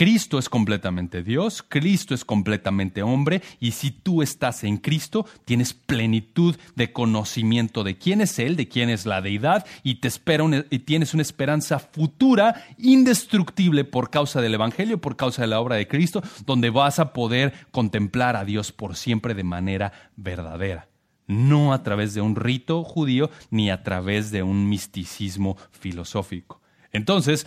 [0.00, 5.74] Cristo es completamente Dios, Cristo es completamente hombre, y si tú estás en Cristo, tienes
[5.74, 10.42] plenitud de conocimiento de quién es Él, de quién es la deidad, y, te espera
[10.70, 15.76] y tienes una esperanza futura indestructible por causa del Evangelio, por causa de la obra
[15.76, 20.88] de Cristo, donde vas a poder contemplar a Dios por siempre de manera verdadera
[21.26, 26.60] no a través de un rito judío ni a través de un misticismo filosófico.
[26.92, 27.46] Entonces,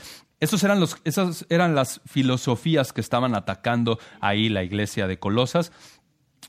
[0.64, 5.72] eran los, esas eran las filosofías que estaban atacando ahí la iglesia de Colosas.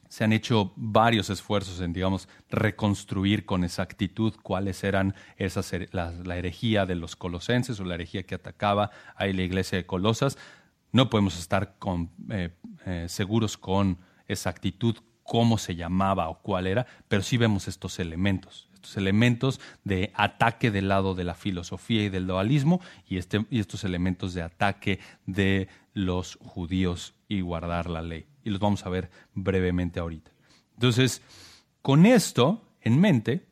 [0.08, 6.86] Se han hecho varios esfuerzos en, digamos, reconstruir con exactitud cuáles eran esas, la, herejía
[6.86, 10.38] de los colosenses o la herejía que atacaba ahí la iglesia de Colosas.
[10.92, 11.76] No podemos estar
[12.30, 12.50] eh,
[12.86, 18.68] eh, seguros con exactitud cómo se llamaba o cuál era, pero sí vemos estos elementos
[18.96, 23.84] elementos de ataque del lado de la filosofía y del dualismo y, este, y estos
[23.84, 28.26] elementos de ataque de los judíos y guardar la ley.
[28.44, 30.30] Y los vamos a ver brevemente ahorita.
[30.74, 31.22] Entonces,
[31.82, 33.46] con esto en mente,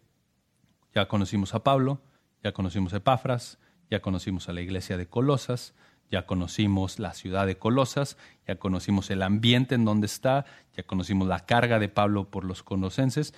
[0.94, 2.00] ya conocimos a Pablo,
[2.42, 3.58] ya conocimos a Epafras,
[3.90, 5.74] ya conocimos a la iglesia de Colosas,
[6.10, 10.44] ya conocimos la ciudad de Colosas, ya conocimos el ambiente en donde está,
[10.76, 13.32] ya conocimos la carga de Pablo por los conocenses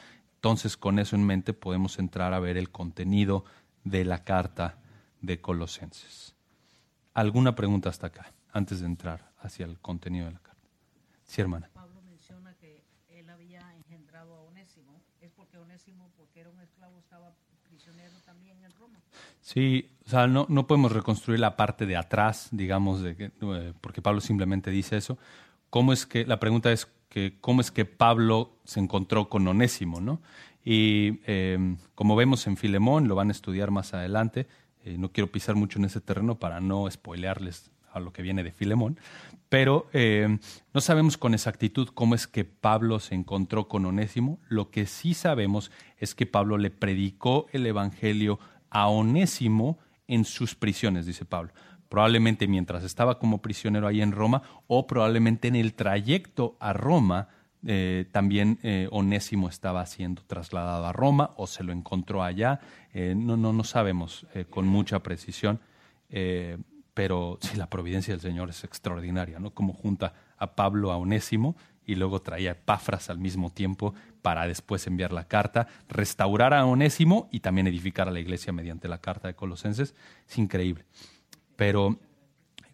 [0.44, 3.46] entonces, con eso en mente, podemos entrar a ver el contenido
[3.82, 4.76] de la carta
[5.22, 6.34] de Colosenses.
[7.14, 10.68] ¿Alguna pregunta hasta acá, antes de entrar hacia el contenido de la carta?
[11.22, 11.70] Sí, hermana.
[11.72, 15.00] Pablo menciona que él había engendrado a Onésimo.
[15.22, 19.00] ¿Es porque Onésimo, porque era un esclavo, estaba prisionero también en Roma?
[19.40, 24.02] Sí, o sea, no, no podemos reconstruir la parte de atrás, digamos, de eh, porque
[24.02, 25.16] Pablo simplemente dice eso.
[25.70, 26.86] ¿Cómo es que, la pregunta es,
[27.40, 30.20] cómo es que Pablo se encontró con Onésimo, ¿no?
[30.64, 34.46] Y eh, como vemos en Filemón, lo van a estudiar más adelante,
[34.84, 38.42] eh, no quiero pisar mucho en ese terreno para no spoilearles a lo que viene
[38.42, 38.98] de Filemón,
[39.48, 40.38] pero eh,
[40.72, 44.40] no sabemos con exactitud cómo es que Pablo se encontró con Onésimo.
[44.48, 50.54] Lo que sí sabemos es que Pablo le predicó el Evangelio a Onésimo en sus
[50.54, 51.52] prisiones, dice Pablo
[51.94, 57.28] probablemente mientras estaba como prisionero ahí en Roma o probablemente en el trayecto a Roma
[57.64, 62.58] eh, también eh, Onésimo estaba siendo trasladado a Roma o se lo encontró allá.
[62.92, 65.60] Eh, no, no, no sabemos con mucha precisión,
[66.94, 69.54] pero sí, la providencia del Señor es extraordinaria, ¿no?
[69.54, 71.54] Como junta a Pablo a Onésimo
[71.86, 77.28] y luego traía Epafras al mismo tiempo para después enviar la carta, restaurar a Onésimo
[77.30, 79.94] y también edificar a la iglesia mediante la carta de Colosenses.
[80.28, 80.86] Es increíble.
[81.56, 81.98] Pero,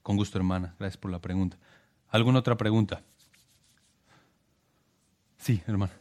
[0.02, 1.56] con gusto hermana, gracias por la pregunta.
[2.08, 3.02] ¿Alguna otra pregunta?
[5.38, 5.92] Sí, hermana.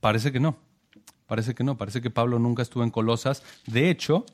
[0.00, 0.56] Parece que no.
[1.26, 1.76] Parece que no.
[1.76, 3.42] Parece que Pablo nunca estuvo en Colosas.
[3.66, 4.26] De hecho,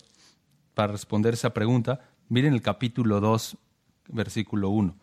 [0.74, 3.56] para responder esa pregunta, miren el capítulo 2,
[4.08, 4.94] versículo 1.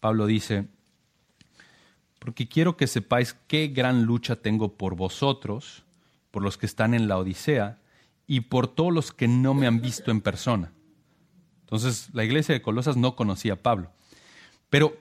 [0.00, 0.66] Pablo dice,
[2.18, 5.84] porque quiero que sepáis qué gran lucha tengo por vosotros,
[6.30, 7.78] por los que están en la Odisea
[8.26, 10.72] y por todos los que no me han visto en persona.
[11.60, 13.90] Entonces, la iglesia de Colosas no conocía a Pablo.
[14.70, 14.96] Pero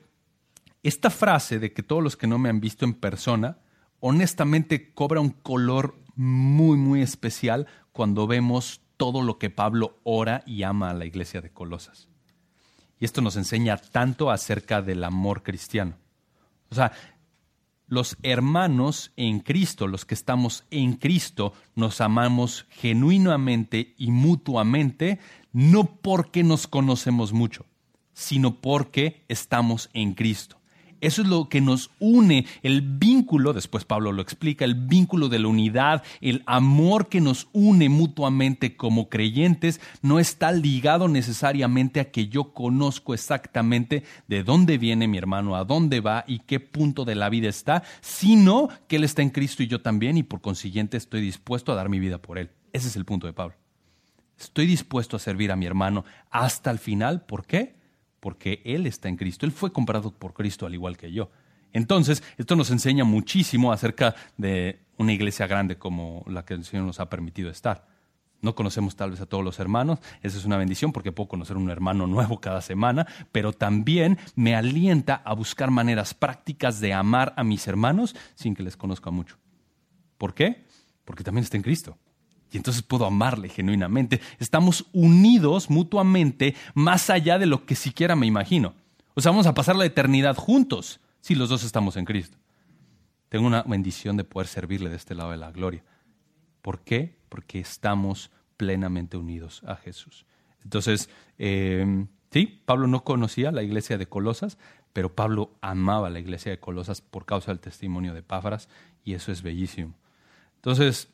[0.84, 3.58] esta frase de que todos los que no me han visto en persona,
[4.00, 10.64] honestamente cobra un color muy, muy especial cuando vemos todo lo que Pablo ora y
[10.64, 12.08] ama a la iglesia de Colosas.
[13.00, 15.98] Y esto nos enseña tanto acerca del amor cristiano.
[16.70, 16.92] O sea,
[17.88, 25.20] los hermanos en Cristo, los que estamos en Cristo, nos amamos genuinamente y mutuamente,
[25.54, 27.66] no porque nos conocemos mucho,
[28.14, 30.58] sino porque estamos en Cristo.
[31.06, 35.38] Eso es lo que nos une, el vínculo, después Pablo lo explica, el vínculo de
[35.38, 42.10] la unidad, el amor que nos une mutuamente como creyentes, no está ligado necesariamente a
[42.10, 47.06] que yo conozco exactamente de dónde viene mi hermano, a dónde va y qué punto
[47.06, 50.42] de la vida está, sino que Él está en Cristo y yo también y por
[50.42, 52.50] consiguiente estoy dispuesto a dar mi vida por Él.
[52.74, 53.56] Ese es el punto de Pablo.
[54.40, 57.22] Estoy dispuesto a servir a mi hermano hasta el final.
[57.28, 57.76] ¿Por qué?
[58.26, 59.46] Porque Él está en Cristo.
[59.46, 61.30] Él fue comprado por Cristo al igual que yo.
[61.74, 66.88] Entonces, esto nos enseña muchísimo acerca de una iglesia grande como la que el Señor
[66.88, 67.88] nos ha permitido estar.
[68.42, 71.56] No conocemos tal vez a todos los hermanos, esa es una bendición porque puedo conocer
[71.56, 77.32] un hermano nuevo cada semana, pero también me alienta a buscar maneras prácticas de amar
[77.38, 79.38] a mis hermanos sin que les conozca mucho.
[80.18, 80.66] ¿Por qué?
[81.04, 82.00] Porque también está en Cristo
[82.52, 84.22] y entonces puedo amarle genuinamente.
[84.40, 88.74] Estamos unidos mutuamente más allá de lo que siquiera me imagino.
[89.14, 92.38] O sea, vamos a pasar la eternidad juntos si los dos estamos en Cristo.
[93.30, 95.84] Tengo una bendición de poder servirle de este lado de la gloria.
[96.62, 97.18] ¿Por qué?
[97.30, 100.26] Porque estamos plenamente unidos a Jesús.
[100.64, 104.58] Entonces, eh, sí, Pablo no conocía la iglesia de Colosas,
[104.94, 108.70] pero Pablo amaba la iglesia de Colosas por causa del testimonio de Páfras
[109.04, 109.94] y eso es bellísimo.
[110.56, 111.10] Entonces,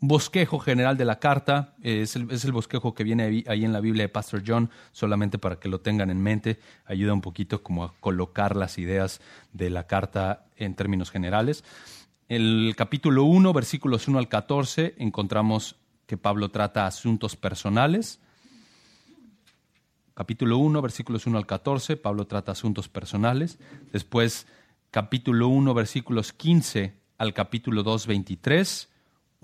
[0.00, 4.08] bosquejo general de la carta, es el, bosquejo que viene ahí, en la Biblia de
[4.08, 8.56] Pastor John, solamente para que lo tengan en mente, ayuda un poquito como a colocar
[8.56, 9.20] las ideas
[9.52, 11.64] de la carta en términos generales.
[12.28, 15.76] El capítulo 1, versículos 1 al 14, encontramos
[16.06, 18.20] que Pablo trata asuntos personales.
[20.14, 23.58] Capítulo 1, versículos 1 al 14, Pablo trata asuntos personales.
[23.92, 24.46] Después,
[24.90, 28.88] capítulo 1, versículos 15 al capítulo 2, 23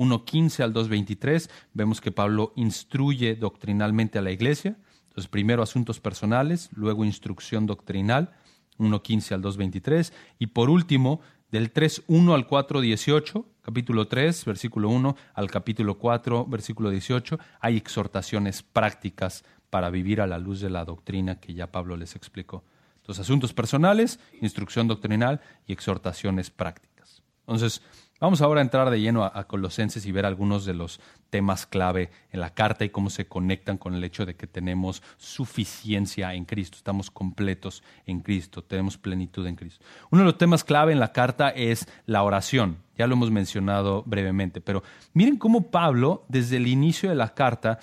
[0.02, 4.76] 1.15 al 2.23 vemos que Pablo instruye doctrinalmente a la iglesia.
[5.08, 8.32] Entonces, primero asuntos personales, luego instrucción doctrinal,
[8.78, 10.12] 1.15 al 2.23.
[10.38, 16.90] Y por último, del 3.1 al 4.18, capítulo 3, versículo 1 al capítulo 4, versículo
[16.90, 21.96] 18, hay exhortaciones prácticas para vivir a la luz de la doctrina que ya Pablo
[21.96, 22.64] les explicó.
[22.96, 27.22] Entonces, asuntos personales, instrucción doctrinal y exhortaciones prácticas.
[27.40, 27.82] Entonces,
[28.22, 32.08] Vamos ahora a entrar de lleno a, Colosenses y ver algunos de los temas clave
[32.30, 36.44] en la carta y cómo se conectan con el hecho de que tenemos suficiencia en
[36.44, 39.84] Cristo, estamos completos en Cristo, tenemos plenitud en Cristo.
[40.12, 44.04] Uno de los temas clave en la carta es la oración, ya lo hemos mencionado
[44.06, 47.80] brevemente, pero miren cómo Pablo desde el inicio de la carta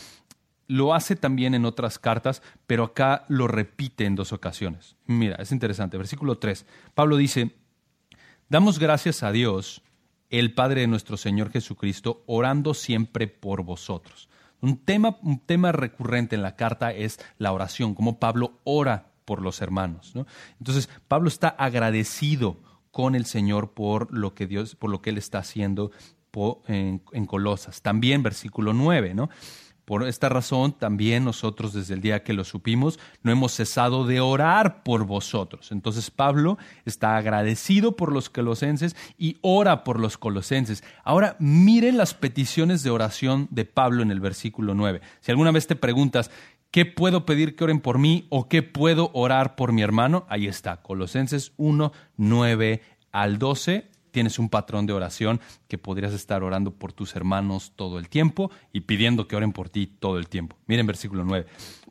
[0.67, 4.95] lo hace también en otras cartas, pero acá lo repite en dos ocasiones.
[5.05, 5.97] Mira, es interesante.
[5.97, 6.65] Versículo 3.
[6.93, 7.57] Pablo dice,
[8.47, 9.83] damos gracias a Dios
[10.29, 14.29] el Padre de nuestro Señor Jesucristo, orando siempre por vosotros.
[14.61, 19.41] Un tema, un tema recurrente en la carta es la oración, como Pablo ora por
[19.41, 20.13] los hermanos.
[20.59, 22.57] Entonces, Pablo está agradecido
[22.91, 25.91] con el Señor por lo que Dios, por lo que Él está haciendo
[26.67, 27.81] en, en Colosas.
[27.81, 29.29] También versículo 9, ¿no?
[29.89, 34.19] Por esta razón, también nosotros desde el día que lo supimos, no hemos cesado de
[34.19, 35.71] orar por vosotros.
[35.71, 40.83] Entonces Pablo está agradecido por los colosenses y ora por los colosenses.
[41.03, 45.01] Ahora miren las peticiones de oración de Pablo en el versículo 9.
[45.21, 46.29] Si alguna vez te preguntas,
[46.69, 50.27] ¿qué puedo pedir que oren por mí o qué puedo orar por mi hermano?
[50.29, 56.43] Ahí está, Colosenses 1, 9 al 12 tienes un patrón de oración que podrías estar
[56.43, 60.27] orando por tus hermanos todo el tiempo y pidiendo que oren por ti todo el
[60.27, 60.55] tiempo.
[60.67, 61.45] Miren versículo 9.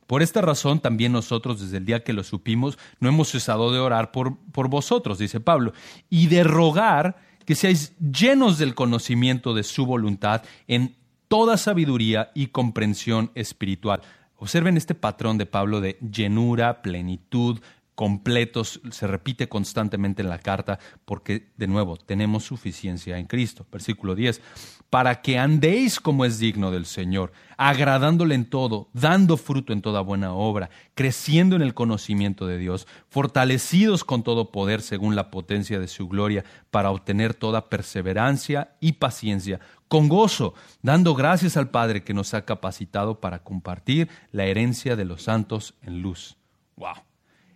[0.07, 3.79] Por esta razón también nosotros desde el día que lo supimos no hemos cesado de
[3.79, 5.73] orar por, por vosotros, dice Pablo,
[6.09, 10.95] y de rogar que seáis llenos del conocimiento de su voluntad en
[11.27, 14.01] toda sabiduría y comprensión espiritual.
[14.35, 17.59] Observen este patrón de Pablo de llenura, plenitud,
[17.99, 23.67] completos, se repite constantemente en la carta porque, de nuevo, tenemos suficiencia en Cristo.
[23.69, 24.41] Versículo 10,
[24.89, 29.99] para que andéis como es digno del Señor, agradándole en todo, dando fruto en toda
[29.99, 35.77] buena obra, creciendo en el conocimiento de Dios, fortalecidos con todo poder según la potencia
[35.77, 42.05] de su gloria, para obtener toda perseverancia y paciencia, con gozo, dando gracias al Padre
[42.05, 46.37] que nos ha capacitado para compartir la herencia de los santos en luz.
[46.77, 47.08] ¡Wow!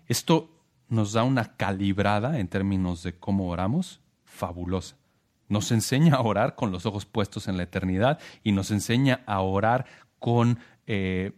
[0.07, 0.49] Esto
[0.89, 4.97] nos da una calibrada en términos de cómo oramos fabulosa.
[5.47, 9.41] Nos enseña a orar con los ojos puestos en la eternidad y nos enseña a
[9.41, 9.85] orar
[10.19, 11.33] con, eh,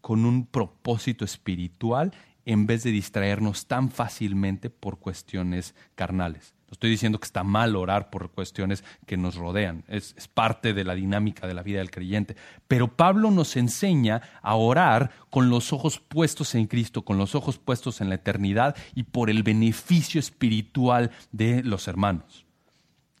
[0.00, 2.12] con un propósito espiritual
[2.44, 6.54] en vez de distraernos tan fácilmente por cuestiones carnales.
[6.70, 10.84] No estoy diciendo que está mal orar por cuestiones que nos rodean, es, parte de
[10.84, 12.36] la dinámica de la vida del creyente.
[12.68, 17.58] Pero Pablo nos enseña a orar con los ojos puestos en Cristo, con los ojos
[17.58, 22.46] puestos en la eternidad y por el beneficio espiritual de los hermanos.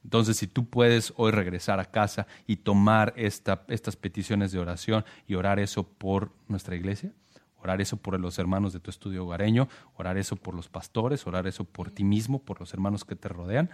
[0.04, 5.34] Entonces, si tú puedes hoy regresar a casa y tomar estas peticiones de oración y
[5.34, 7.12] orar eso por nuestra iglesia,
[7.62, 11.46] orar eso por los hermanos de tu estudio hogareño, orar eso por los pastores, orar
[11.46, 13.70] eso por ti mismo, por los hermanos que te rodean.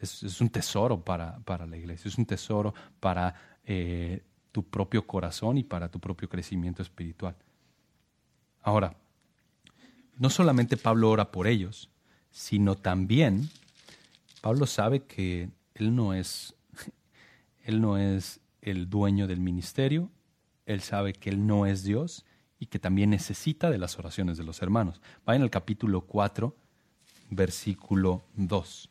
[0.00, 3.34] Es, un tesoro para, para, la iglesia, es un tesoro para
[3.64, 7.36] eh, tu propio corazón y para tu propio crecimiento espiritual.
[8.62, 8.96] Ahora,
[10.18, 11.88] no solamente Pablo ora por ellos,
[12.30, 13.48] sino también
[14.40, 16.54] Pablo sabe que él no es,
[17.62, 20.10] él no es el dueño del ministerio,
[20.66, 22.24] él sabe que él no es Dios
[22.62, 25.00] y que también necesita de las oraciones de los hermanos.
[25.26, 26.54] Vayan al capítulo 4,
[27.30, 28.88] versículo 2.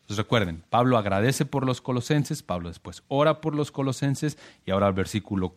[0.00, 4.86] Entonces recuerden, Pablo agradece por los colosenses, Pablo después ora por los colosenses y ahora
[4.86, 5.52] al versículo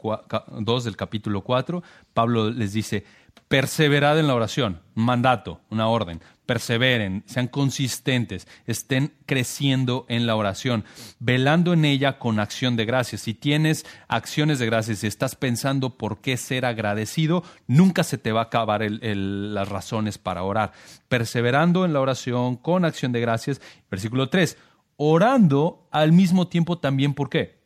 [0.50, 1.82] 2 del capítulo 4,
[2.14, 3.06] Pablo les dice,
[3.48, 10.84] perseverad en la oración, mandato, una orden, perseveren, sean consistentes, estén creciendo en la oración,
[11.20, 13.22] velando en ella con acción de gracias.
[13.22, 18.32] Si tienes acciones de gracias y estás pensando por qué ser agradecido, nunca se te
[18.32, 20.72] va a acabar las razones para orar.
[21.08, 23.62] Perseverando en la oración con acción de gracias.
[23.90, 24.58] Versículo 3.
[24.98, 27.62] Orando al mismo tiempo también, ¿por qué?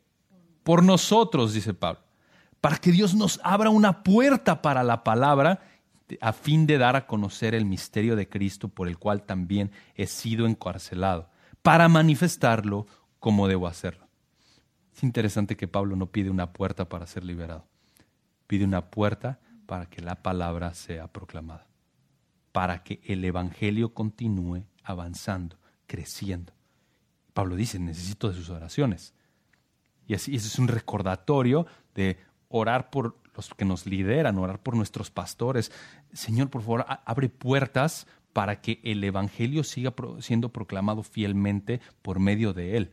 [0.63, 2.08] Por nosotros, dice Pablo.
[2.61, 5.61] Para que Dios nos abra una puerta para la palabra
[6.21, 10.07] a fin de dar a conocer el misterio de Cristo por el cual también he
[10.07, 11.29] sido encarcelado,
[11.61, 12.87] para manifestarlo
[13.19, 14.07] como debo hacerlo.
[14.95, 17.65] Es interesante que Pablo no pide una puerta para ser liberado,
[18.47, 21.67] pide una puerta para que la palabra sea proclamada,
[22.51, 26.53] para que el Evangelio continúe avanzando, creciendo.
[27.33, 29.13] Pablo dice, necesito de sus oraciones.
[30.07, 32.17] Y así, ese es un recordatorio de
[32.49, 35.71] orar por los que nos lideran, orar por nuestros pastores.
[36.13, 42.53] Señor, por favor, abre puertas para que el Evangelio siga siendo proclamado fielmente por medio
[42.53, 42.91] de él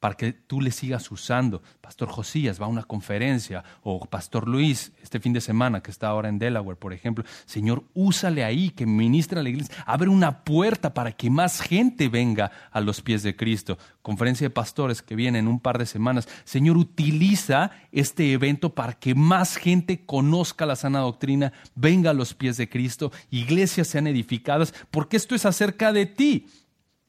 [0.00, 1.62] para que tú le sigas usando.
[1.80, 6.08] Pastor Josías va a una conferencia o Pastor Luis este fin de semana que está
[6.08, 7.24] ahora en Delaware, por ejemplo.
[7.46, 9.74] Señor, úsale ahí, que ministra a la iglesia.
[9.86, 13.78] Abre una puerta para que más gente venga a los pies de Cristo.
[14.02, 16.28] Conferencia de pastores que viene en un par de semanas.
[16.44, 22.34] Señor, utiliza este evento para que más gente conozca la sana doctrina, venga a los
[22.34, 26.46] pies de Cristo, iglesias sean edificadas, porque esto es acerca de ti.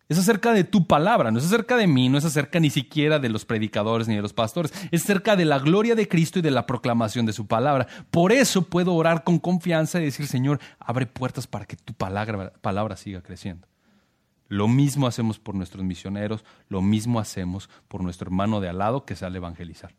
[0.10, 3.20] Es acerca de tu palabra, no es acerca de mí, no es acerca ni siquiera
[3.20, 6.42] de los predicadores ni de los pastores, es acerca de la gloria de Cristo y
[6.42, 7.88] de la proclamación de su palabra.
[8.10, 12.54] Por eso puedo orar con confianza y decir, Señor, abre puertas para que tu palabra,
[12.62, 13.68] palabra siga creciendo.
[14.48, 19.04] Lo mismo hacemos por nuestros misioneros, lo mismo hacemos por nuestro hermano de al lado
[19.04, 19.94] que sale a evangelizar.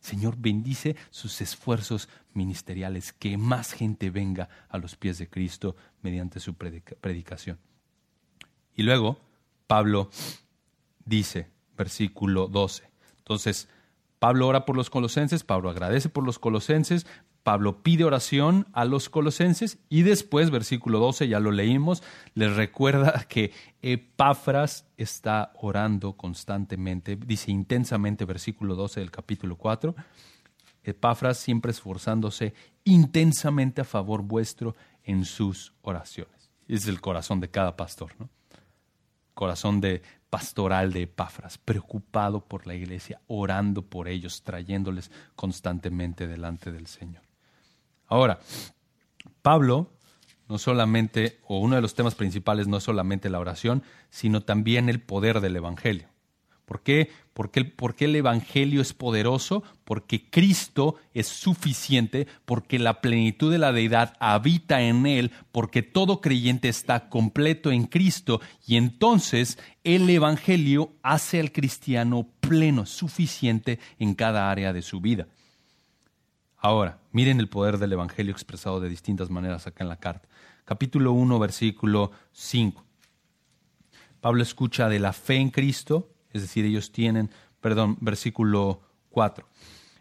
[0.00, 6.40] Señor, bendice sus esfuerzos ministeriales, que más gente venga a los pies de Cristo mediante
[6.40, 7.58] su predicación.
[8.74, 9.18] Y luego
[9.66, 10.10] Pablo
[11.04, 12.84] dice, versículo 12.
[13.18, 13.68] Entonces,
[14.18, 17.06] Pablo ora por los colosenses, Pablo agradece por los colosenses,
[17.42, 22.02] Pablo pide oración a los colosenses y después, versículo 12, ya lo leímos,
[22.34, 23.52] les recuerda que
[23.82, 29.94] Epafras está orando constantemente, dice intensamente, versículo 12 del capítulo 4,
[30.84, 32.54] Epafras siempre esforzándose
[32.84, 36.50] intensamente a favor vuestro en sus oraciones.
[36.66, 38.30] Es el corazón de cada pastor, ¿no?
[39.34, 46.72] Corazón de pastoral de Epafras, preocupado por la iglesia, orando por ellos, trayéndoles constantemente delante
[46.72, 47.22] del Señor.
[48.06, 48.40] Ahora,
[49.42, 49.90] Pablo
[50.48, 54.88] no solamente, o uno de los temas principales no es solamente la oración, sino también
[54.88, 56.08] el poder del Evangelio.
[56.64, 57.10] ¿Por qué?
[57.34, 63.72] Porque el, el Evangelio es poderoso, porque Cristo es suficiente, porque la plenitud de la
[63.72, 70.92] deidad habita en Él, porque todo creyente está completo en Cristo y entonces el Evangelio
[71.02, 75.26] hace al cristiano pleno, suficiente en cada área de su vida.
[76.56, 80.26] Ahora, miren el poder del Evangelio expresado de distintas maneras acá en la carta.
[80.64, 82.82] Capítulo 1, versículo 5.
[84.22, 87.30] Pablo escucha de la fe en Cristo, es decir, ellos tienen,
[87.60, 89.48] perdón, versículo 4.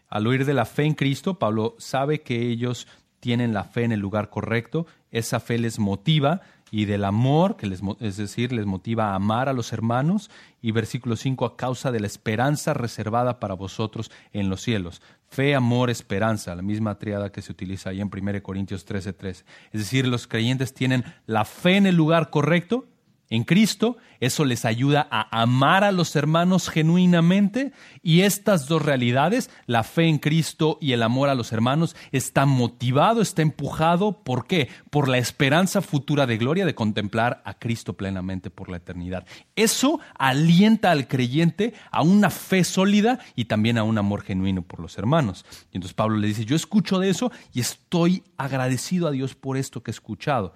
[0.09, 2.87] Al oír de la fe en Cristo, Pablo sabe que ellos
[3.21, 7.67] tienen la fe en el lugar correcto, esa fe les motiva y del amor, que
[7.67, 11.91] les, es decir, les motiva a amar a los hermanos, y versículo 5, a causa
[11.91, 15.01] de la esperanza reservada para vosotros en los cielos.
[15.27, 19.45] Fe, amor, esperanza, la misma triada que se utiliza ahí en 1 Corintios 13, 13.
[19.71, 22.87] Es decir, los creyentes tienen la fe en el lugar correcto,
[23.33, 27.73] en Cristo, eso les ayuda a amar a los hermanos genuinamente
[28.03, 32.45] y estas dos realidades, la fe en Cristo y el amor a los hermanos, está
[32.45, 34.69] motivado, está empujado, ¿por qué?
[34.91, 39.25] Por la esperanza futura de gloria de contemplar a Cristo plenamente por la eternidad.
[39.55, 44.79] Eso alienta al creyente a una fe sólida y también a un amor genuino por
[44.79, 45.43] los hermanos.
[45.71, 49.57] Y entonces Pablo le dice, yo escucho de eso y estoy agradecido a Dios por
[49.57, 50.53] esto que he escuchado.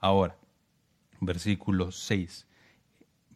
[0.00, 0.39] Ahora,
[1.20, 2.46] versículo 6,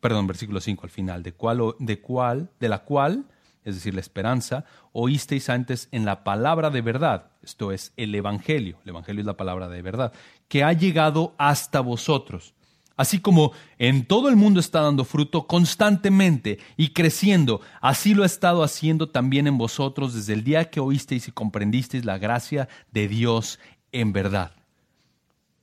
[0.01, 3.25] perdón, versículo 5 al final, de cuál, de cuál, de la cual,
[3.65, 8.79] es decir, la esperanza, oísteis antes en la palabra de verdad, esto es el Evangelio,
[8.85, 10.13] el Evangelio es la palabra de verdad,
[10.49, 12.55] que ha llegado hasta vosotros.
[12.97, 18.27] Así como en todo el mundo está dando fruto constantemente y creciendo, así lo ha
[18.27, 23.09] estado haciendo también en vosotros desde el día que oísteis y comprendisteis la gracia de
[23.09, 23.59] Dios
[23.91, 24.53] en verdad.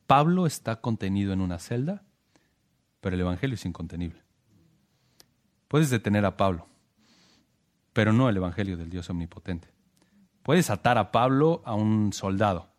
[0.08, 2.04] Pablo está contenido en una celda
[3.02, 4.22] pero el Evangelio es incontenible.
[5.68, 6.68] Puedes detener a Pablo,
[7.94, 9.68] pero no el Evangelio del Dios omnipotente.
[10.44, 12.70] Puedes atar a Pablo a un soldado,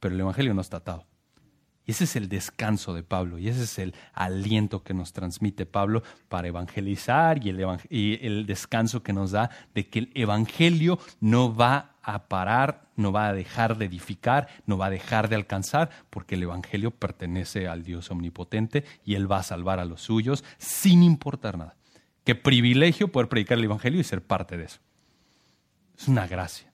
[0.00, 1.07] pero el Evangelio no está atado.
[1.88, 5.64] Y ese es el descanso de Pablo y ese es el aliento que nos transmite
[5.64, 10.98] Pablo para evangelizar y el, y el, descanso que nos da de que el Evangelio
[11.20, 15.36] no va a parar, no va a dejar de edificar, no va a dejar de
[15.36, 20.02] alcanzar, porque el Evangelio pertenece al Dios omnipotente y Él va a salvar a los
[20.02, 21.74] suyos sin importar nada.
[22.22, 24.80] Qué privilegio poder predicar el Evangelio y ser parte de eso.
[25.96, 26.70] Es una gracia.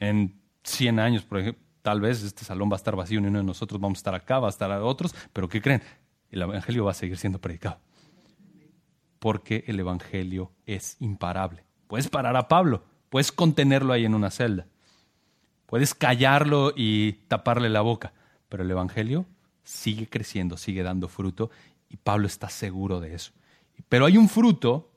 [0.00, 3.38] En 100 años, por ejemplo, Tal vez este salón va a estar vacío y uno
[3.38, 5.82] de nosotros vamos a estar acá, va a estar a otros, pero ¿qué creen?
[6.30, 7.78] El Evangelio va a seguir siendo predicado.
[9.18, 11.64] Porque el Evangelio es imparable.
[11.88, 14.66] Puedes parar a Pablo, puedes contenerlo ahí en una celda,
[15.66, 18.12] puedes callarlo y taparle la boca,
[18.48, 19.26] pero el Evangelio
[19.64, 21.50] sigue creciendo, sigue dando fruto
[21.88, 23.32] y Pablo está seguro de eso.
[23.88, 24.91] Pero hay un fruto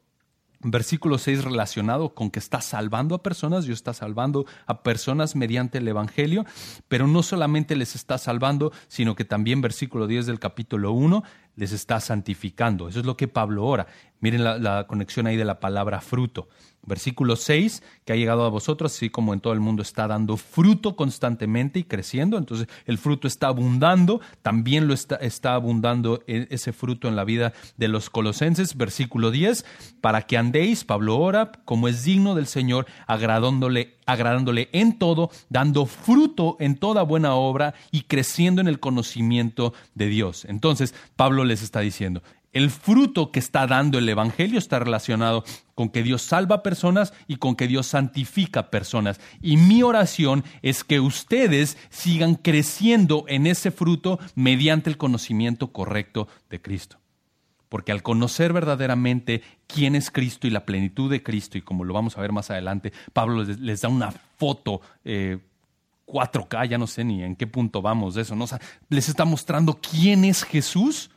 [0.72, 5.78] versículo 6 relacionado con que está salvando a personas, Dios está salvando a personas mediante
[5.78, 6.46] el Evangelio,
[6.88, 11.24] pero no solamente les está salvando, sino que también versículo 10 del capítulo 1
[11.56, 12.88] les está santificando.
[12.88, 13.88] Eso es lo que Pablo ora.
[14.22, 16.48] Miren la, conexión ahí de la palabra fruto.
[16.88, 20.38] Versículo 6, que ha llegado a vosotros, así como en todo el mundo está dando
[20.38, 22.38] fruto constantemente y creciendo.
[22.38, 27.24] Entonces el fruto está abundando, también lo está, está abundando e, ese fruto en la
[27.24, 28.78] vida de los colosenses.
[28.78, 29.66] Versículo 10,
[30.00, 35.88] para que andéis, Pablo ora, como es digno del Señor, agradándole, agradándole en todo, dando
[35.88, 40.46] fruto en toda buena obra y creciendo en el conocimiento de Dios.
[40.46, 42.22] Entonces Pablo les está diciendo,
[42.56, 45.44] el fruto que está dando el Evangelio está relacionado
[45.76, 49.20] con que Dios salva personas y con que Dios santifica personas.
[49.42, 56.30] Y mi oración es que ustedes sigan creciendo en ese fruto mediante el conocimiento correcto
[56.50, 56.98] de Cristo.
[57.68, 61.94] Porque al conocer verdaderamente quién es Cristo y la plenitud de Cristo, y como lo
[61.94, 64.80] vamos a ver más adelante, Pablo les, da una foto.
[65.04, 68.46] 4K, eh, ya no sé ni en qué punto vamos de eso, ¿no?
[68.88, 71.10] les está mostrando quién es Jesús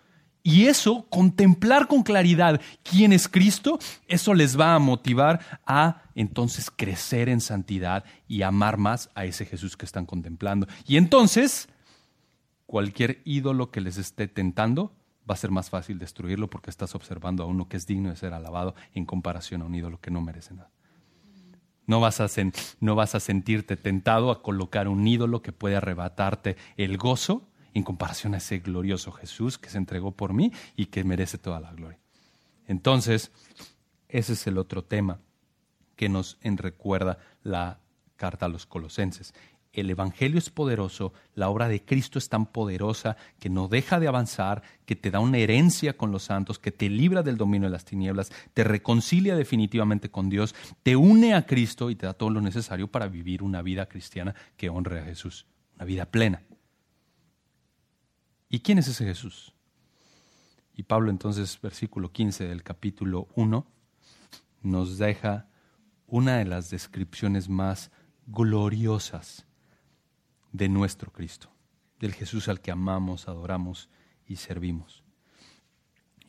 [0.43, 6.71] y eso, contemplar con claridad quién es Cristo, eso les va a motivar a entonces
[6.71, 10.67] crecer en santidad y amar más a ese Jesús que están contemplando.
[10.87, 11.69] Y entonces,
[12.67, 14.93] cualquier ídolo que les esté tentando,
[15.29, 18.17] va a ser más fácil destruirlo porque estás observando a uno que es digno de
[18.17, 20.71] ser alabado en comparación a un ídolo que no merece nada.
[21.87, 22.29] No vas, a
[22.81, 27.83] no vas a sentirte tentado a colocar un ídolo que puede arrebatarte el gozo en
[27.83, 31.73] comparación a ese glorioso Jesús que se entregó por mí y que merece toda la
[31.73, 31.99] gloria.
[32.67, 33.33] Entonces,
[34.09, 35.21] ese es el otro tema
[35.97, 37.81] que nos recuerda la
[38.17, 39.35] carta a los colosenses.
[39.73, 44.09] el Evangelio es poderoso, la obra de Cristo es tan poderosa que no deja de
[44.09, 47.73] avanzar, que te da una herencia con los santos, que te libra del dominio de
[47.73, 52.31] las tinieblas, te reconcilia definitivamente con Dios, te une a Cristo y te da todo
[52.31, 55.47] lo necesario para vivir una vida cristiana que honre a Jesús,
[55.77, 56.43] una vida plena.
[58.49, 59.53] ¿Y quién es ese Jesús?
[60.75, 63.67] Y Pablo entonces, versículo 15 del capítulo 1,
[64.63, 65.49] nos deja
[66.07, 67.91] una de las descripciones más
[68.27, 69.47] gloriosas
[70.53, 71.51] de nuestro Cristo,
[71.99, 73.91] del Jesús al que amamos, adoramos
[74.27, 75.03] y servimos.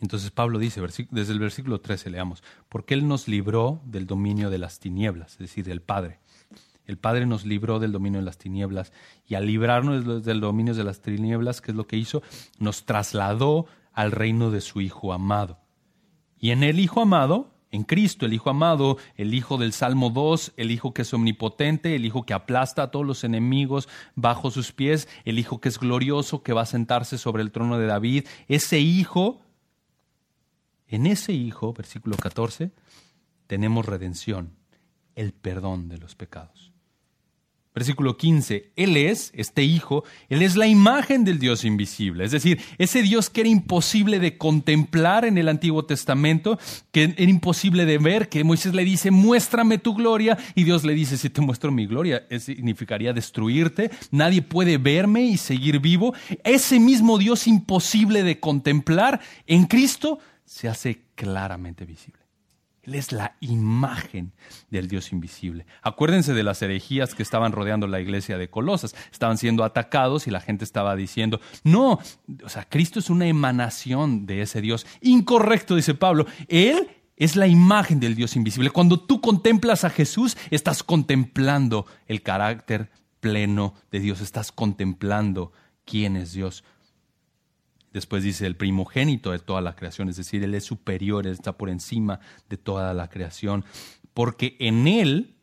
[0.01, 4.57] Entonces Pablo dice, desde el versículo 13 leamos, porque Él nos libró del dominio de
[4.57, 6.19] las tinieblas, es decir, del Padre.
[6.89, 8.93] El Padre nos libró del dominio de las tinieblas
[9.27, 12.23] y al librarnos del dominio de las tinieblas, ¿qué es lo que hizo?
[12.57, 15.59] Nos trasladó al reino de su Hijo amado.
[16.39, 20.53] Y en el Hijo amado en Cristo, el Hijo amado, el Hijo del Salmo 2,
[20.57, 24.71] el Hijo que es omnipotente, el Hijo que aplasta a todos los enemigos bajo sus
[24.71, 28.25] pies, el Hijo que es glorioso, que va a sentarse sobre el trono de David.
[28.47, 29.43] Ese Hijo,
[30.87, 32.71] en ese Hijo, versículo 14,
[33.45, 34.55] tenemos redención,
[35.13, 36.68] el perdón de los pecados.
[37.73, 42.59] Versículo 15, Él es, este Hijo, Él es la imagen del Dios invisible, es decir,
[42.79, 46.57] ese Dios que era imposible de contemplar en el Antiguo Testamento,
[46.91, 50.95] que era imposible de ver, que Moisés le dice, muéstrame tu gloria, y Dios le
[50.95, 56.15] dice, si te muestro mi gloria, significaría destruirte, nadie puede verme y seguir vivo.
[56.43, 62.28] Ese mismo Dios imposible de contemplar en Cristo se hace claramente visible.
[62.89, 64.31] Él es la imagen
[64.71, 65.67] del Dios invisible.
[65.83, 68.95] Acuérdense de las herejías que estaban rodeando la iglesia de Colosas.
[69.11, 71.99] Estaban siendo atacados y la gente estaba diciendo, no,
[72.43, 74.87] o sea, Cristo es una emanación de ese Dios.
[75.01, 76.25] Incorrecto, dice Pablo.
[76.47, 78.71] Él es la imagen del Dios invisible.
[78.71, 85.51] Cuando tú contemplas a Jesús, estás contemplando el carácter pleno de Dios, estás contemplando
[85.85, 86.63] quién es Dios.
[87.93, 91.57] Después dice el primogénito de toda la creación, es decir, Él es superior, Él está
[91.57, 92.19] por encima
[92.49, 93.65] de toda la creación,
[94.13, 95.35] porque en Él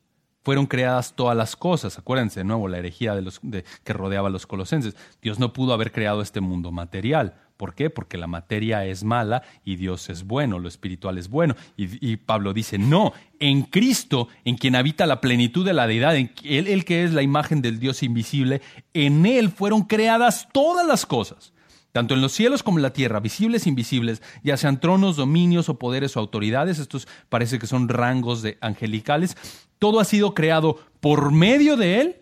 [0.47, 1.99] fueron creadas todas las cosas.
[1.99, 3.41] Acuérdense de nuevo la herejía de los,
[3.83, 4.95] que rodeaba a los colosenses.
[5.21, 7.35] Dios no pudo haber creado este mundo material.
[7.57, 7.91] ¿Por qué?
[7.91, 11.57] Porque la materia es mala y Dios es bueno, lo espiritual es bueno.
[11.77, 16.31] Y, Pablo dice, no, en Cristo, en quien habita la plenitud de la deidad, en
[16.45, 18.63] él, el que es la imagen del Dios invisible,
[18.95, 21.55] en Él fueron creadas todas las cosas
[21.97, 25.71] tanto en los cielos como en la tierra, visibles e invisibles, ya sean tronos, dominios
[25.71, 29.35] o poderes o autoridades, estos parece que son rangos de angelicales,
[29.79, 32.17] todo ha sido creado por medio de Él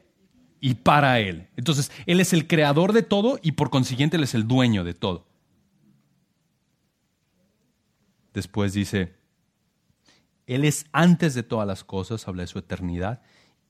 [0.61, 1.49] y para Él.
[1.57, 4.95] Entonces, Él es el creador de todo y por consiguiente Él es el dueño de
[4.95, 5.27] todo.
[8.33, 9.16] Después dice,
[10.47, 13.22] Él es antes de todas las cosas, habla de su eternidad,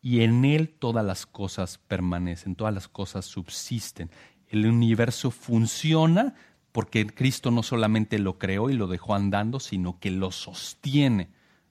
[0.03, 4.11] y en Él todas las cosas permanecen, todas las cosas subsisten
[4.55, 6.35] el universo funciona
[6.73, 11.29] porque Cristo no solamente lo creó y lo dejó andando, sino que lo sostiene.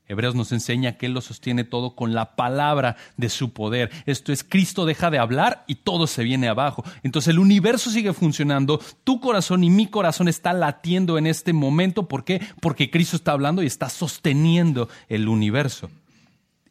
[0.08, 3.90] Hebreos nos enseña que Él lo sostiene todo con la palabra de su poder.
[4.06, 6.84] Esto es, Cristo deja de hablar y todo se viene abajo.
[7.04, 12.08] Entonces el universo sigue funcionando, tu corazón y mi corazón está latiendo en este momento.
[12.08, 12.42] ¿Por qué?
[12.62, 15.90] Porque Cristo está hablando y está sosteniendo el universo.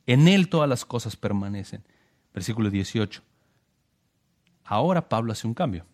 [0.07, 1.85] En Él todas las cosas permanecen.
[2.35, 3.23] Versículo 18.
[4.65, 5.87] Ahora Pablo hace un cambio.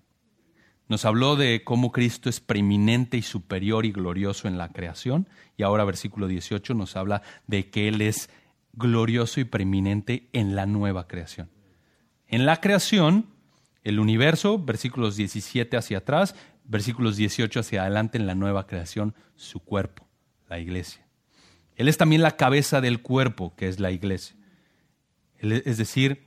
[0.89, 5.29] Nos habló de cómo Cristo es preeminente y superior y glorioso en la creación.
[5.59, 8.31] Y ahora versículo 18 nos habla de que Él es
[8.73, 11.51] glorioso y preeminente en la nueva creación.
[12.27, 13.27] En la creación,
[13.85, 16.35] el universo, versículos 17 hacia atrás,
[16.65, 20.07] versículos 18 hacia adelante en la nueva creación, su cuerpo,
[20.49, 21.07] la iglesia.
[21.77, 24.37] Él es también la cabeza del cuerpo, que es la iglesia.
[25.39, 26.27] Es decir,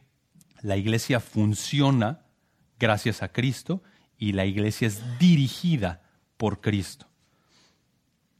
[0.61, 2.25] la iglesia funciona
[2.79, 3.83] gracias a Cristo
[4.21, 6.03] y la iglesia es dirigida
[6.37, 7.07] por Cristo.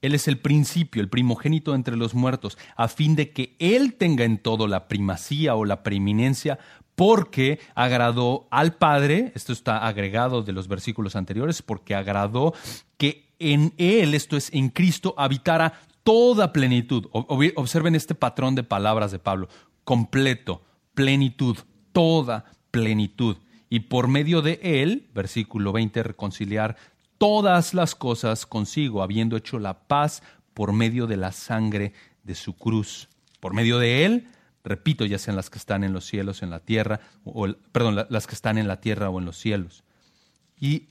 [0.03, 4.23] Él es el principio, el primogénito entre los muertos, a fin de que Él tenga
[4.23, 6.59] en todo la primacía o la preeminencia,
[6.93, 12.53] porque agradó al Padre, esto está agregado de los versículos anteriores, porque agradó
[12.97, 17.07] que en Él, esto es, en Cristo, habitara toda plenitud.
[17.11, 19.49] Observen este patrón de palabras de Pablo,
[19.83, 20.61] completo,
[20.93, 21.57] plenitud,
[21.91, 23.37] toda plenitud
[23.71, 26.75] y por medio de él, versículo 20, reconciliar
[27.17, 32.53] todas las cosas consigo, habiendo hecho la paz por medio de la sangre de su
[32.57, 33.07] cruz.
[33.39, 34.27] Por medio de él,
[34.65, 38.27] repito, ya sean las que están en los cielos, en la tierra, o, perdón, las
[38.27, 39.85] que están en la tierra o en los cielos.
[40.59, 40.89] Y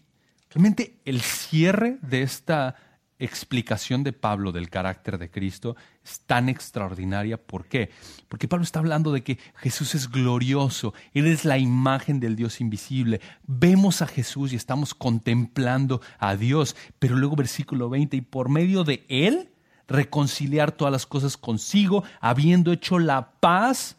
[0.48, 2.76] realmente el cierre de esta
[3.20, 7.36] explicación de Pablo del carácter de Cristo es tan extraordinaria.
[7.36, 7.90] ¿Por qué?
[8.28, 12.60] Porque Pablo está hablando de que Jesús es glorioso, Él es la imagen del Dios
[12.60, 13.20] invisible.
[13.46, 18.84] Vemos a Jesús y estamos contemplando a Dios, pero luego versículo 20, y por medio
[18.84, 19.50] de Él
[19.86, 23.96] reconciliar todas las cosas consigo, habiendo hecho la paz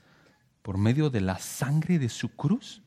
[0.61, 2.81] por medio de la sangre de su cruz.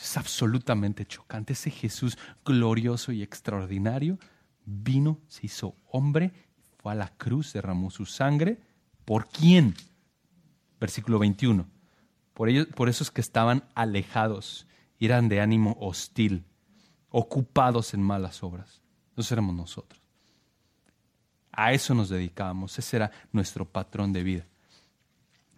[0.00, 1.52] Es absolutamente chocante.
[1.52, 4.18] Ese Jesús glorioso y extraordinario
[4.64, 6.32] vino, se hizo hombre,
[6.78, 8.60] fue a la cruz, derramó su sangre.
[9.04, 9.74] ¿Por quién?
[10.80, 11.66] Versículo 21.
[12.32, 14.66] Por, ellos, por eso es que estaban alejados,
[14.98, 16.44] eran de ánimo hostil,
[17.10, 18.82] ocupados en malas obras.
[19.16, 20.00] No éramos nosotros.
[21.52, 24.46] A eso nos dedicábamos, ese era nuestro patrón de vida.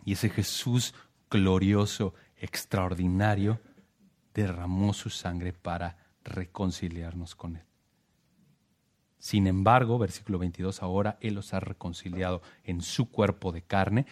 [0.04, 0.94] Y ese Jesús
[1.30, 3.60] glorioso, extraordinario,
[4.34, 7.64] derramó su sangre para reconciliarnos con Él.
[9.18, 14.06] Sin embargo, versículo 22, ahora Él los ha reconciliado en su cuerpo de carne.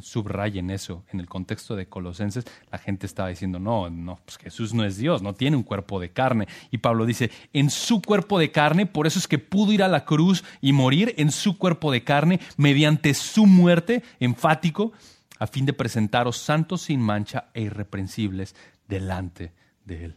[0.00, 1.04] Subrayen eso.
[1.10, 4.98] En el contexto de Colosenses, la gente estaba diciendo, no, no, pues Jesús no es
[4.98, 6.46] Dios, no tiene un cuerpo de carne.
[6.70, 9.88] Y Pablo dice, en su cuerpo de carne, por eso es que pudo ir a
[9.88, 14.92] la cruz y morir en su cuerpo de carne mediante su muerte, enfático,
[15.38, 18.54] a fin de presentaros santos sin mancha e irreprensibles
[18.86, 19.52] delante
[19.84, 20.16] de Él.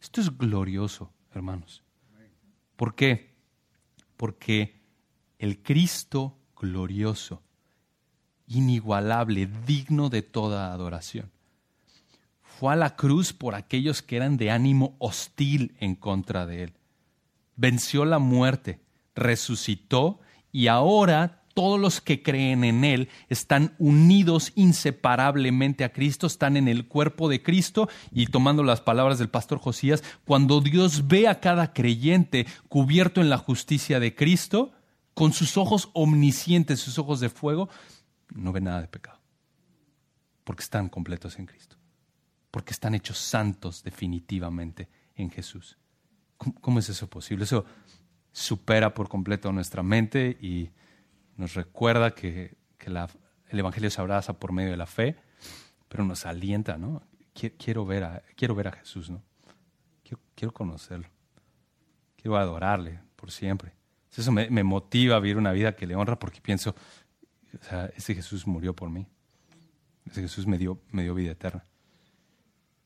[0.00, 1.82] Esto es glorioso, hermanos.
[2.82, 3.30] ¿Por qué?
[4.16, 4.74] Porque
[5.38, 7.40] el Cristo glorioso,
[8.48, 11.30] inigualable, digno de toda adoración,
[12.42, 16.72] fue a la cruz por aquellos que eran de ánimo hostil en contra de Él.
[17.54, 18.80] Venció la muerte,
[19.14, 20.18] resucitó
[20.50, 26.68] y ahora todos los que creen en Él están unidos inseparablemente a Cristo, están en
[26.68, 31.40] el cuerpo de Cristo y tomando las palabras del pastor Josías, cuando Dios ve a
[31.40, 34.72] cada creyente cubierto en la justicia de Cristo,
[35.14, 37.68] con sus ojos omniscientes, sus ojos de fuego,
[38.34, 39.20] no ve nada de pecado,
[40.44, 41.76] porque están completos en Cristo,
[42.50, 45.78] porque están hechos santos definitivamente en Jesús.
[46.60, 47.44] ¿Cómo, es eso posible?
[47.44, 47.64] Eso
[48.32, 50.70] supera por completo nuestra mente y
[51.36, 52.56] nos recuerda que,
[52.86, 55.16] el Evangelio se abraza por medio de la fe,
[55.88, 57.02] pero nos alienta, ¿no?
[57.32, 59.22] Quiero ver a, Jesús, ¿no?
[60.34, 61.06] Quiero, conocerlo.
[62.16, 63.72] Quiero adorarle por siempre.
[64.14, 66.74] Eso me, motiva a vivir una vida que le honra porque pienso,
[67.60, 69.06] o sea, ese Jesús murió por mí.
[70.06, 71.64] Ese Jesús me dio, me dio vida eterna.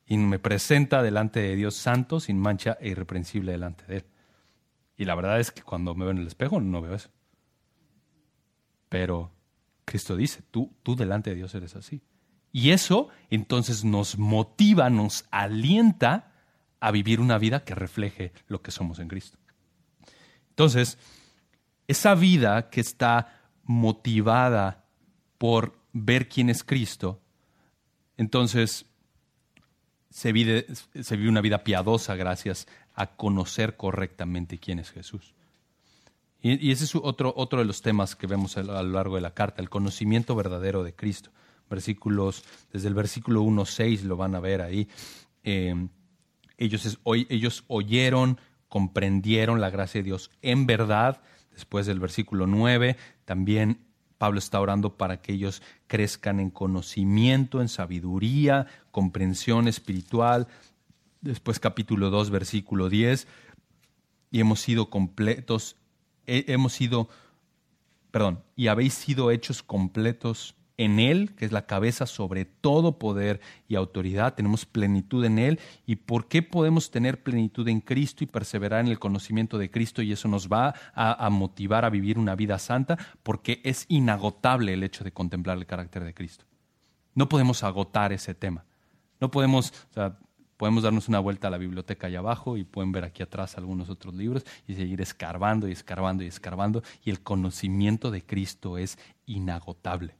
[0.06, 4.04] Y me presenta delante de Dios santo, sin mancha e irreprensible delante de Él.
[4.96, 7.10] Y la verdad es que cuando me veo en el espejo no veo eso.
[8.88, 9.32] Pero
[9.84, 12.02] Cristo dice, tú, tú delante de Dios eres así.
[12.52, 16.32] Y eso entonces nos motiva, nos alienta
[16.80, 19.38] a vivir una vida que refleje lo que somos en Cristo.
[20.50, 20.98] Entonces,
[21.86, 24.84] esa vida que está motivada
[25.38, 27.20] por ver quién es Cristo,
[28.16, 28.86] entonces
[30.10, 30.66] se vive,
[31.02, 35.35] se vive una vida piadosa gracias a conocer correctamente quién es Jesús.
[36.46, 39.34] Y, ese es otro, otro de los temas que vemos a, lo largo de la
[39.34, 41.30] carta, el conocimiento verdadero de Cristo.
[41.68, 44.88] Versículos, desde el versículo 1.6 lo van a ver ahí.
[45.42, 45.74] Eh,
[46.56, 48.38] ellos, ellos oyeron,
[48.68, 51.20] comprendieron la gracia de Dios en verdad.
[51.50, 53.80] Después del versículo 9, también
[54.16, 60.46] Pablo está orando para que ellos crezcan en conocimiento, en sabiduría, comprensión espiritual.
[61.22, 63.26] Después capítulo 2, versículo 10,
[64.30, 65.76] y hemos sido completos
[66.26, 67.08] hemos sido,
[68.10, 73.40] perdón, y habéis sido hechos completos en Él, que es la cabeza sobre todo poder
[73.68, 75.58] y autoridad, tenemos plenitud en Él.
[75.86, 80.02] ¿Y por qué podemos tener plenitud en Cristo y perseverar en el conocimiento de Cristo?
[80.02, 84.82] Y eso nos va a, motivar a vivir una vida santa, porque es inagotable el
[84.82, 86.44] hecho de contemplar el carácter de Cristo.
[87.14, 88.64] No podemos agotar ese tema.
[89.20, 89.72] No podemos,
[90.56, 93.90] Podemos darnos una vuelta a la biblioteca allá abajo y pueden ver aquí atrás algunos
[93.90, 96.82] otros libros y seguir escarbando y escarbando y escarbando.
[97.04, 100.16] Y el conocimiento de Cristo es inagotable.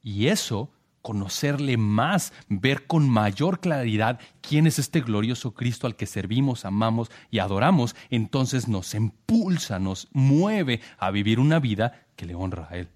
[0.00, 0.70] Y eso,
[1.00, 7.10] conocerle más, ver con mayor claridad quién es este glorioso Cristo al que servimos, amamos
[7.30, 12.76] y adoramos, entonces nos impulsa, nos mueve a vivir una vida que le honra a
[12.76, 12.88] Él.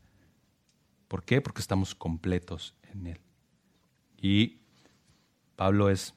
[1.09, 1.41] ¿Por qué?
[1.41, 3.21] Porque estamos completos en Él.
[4.21, 4.59] Y
[5.57, 6.15] Pablo es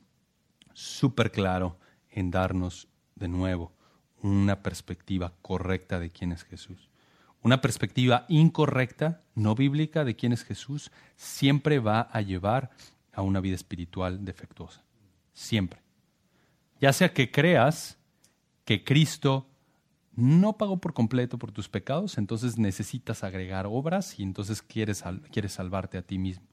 [0.79, 1.77] súper claro
[2.09, 3.73] en darnos de nuevo
[4.21, 6.89] una perspectiva correcta de quién es Jesús.
[7.41, 12.71] Una perspectiva incorrecta, no bíblica de quién es Jesús, siempre va a llevar
[13.13, 14.83] a una vida espiritual defectuosa.
[15.33, 15.81] Siempre.
[16.79, 17.97] Ya sea que creas
[18.65, 19.47] que Cristo
[20.13, 25.53] no pagó por completo por tus pecados, entonces necesitas agregar obras y entonces quieres, quieres
[25.53, 26.48] salvarte a ti mismo.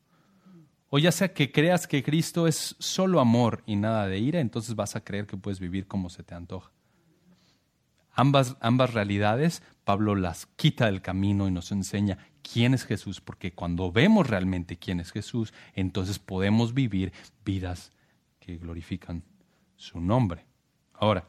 [0.88, 4.76] O ya sea que creas que Cristo es solo amor y nada de ira, entonces
[4.76, 6.70] vas a creer que puedes vivir como se te antoja.
[8.12, 13.52] Ambas, ambas realidades, Pablo las quita del camino y nos enseña quién es Jesús, porque
[13.52, 17.12] cuando vemos realmente quién es Jesús, entonces podemos vivir
[17.44, 17.92] vidas
[18.40, 19.22] que glorifican
[19.74, 20.46] su nombre.
[20.94, 21.28] Ahora,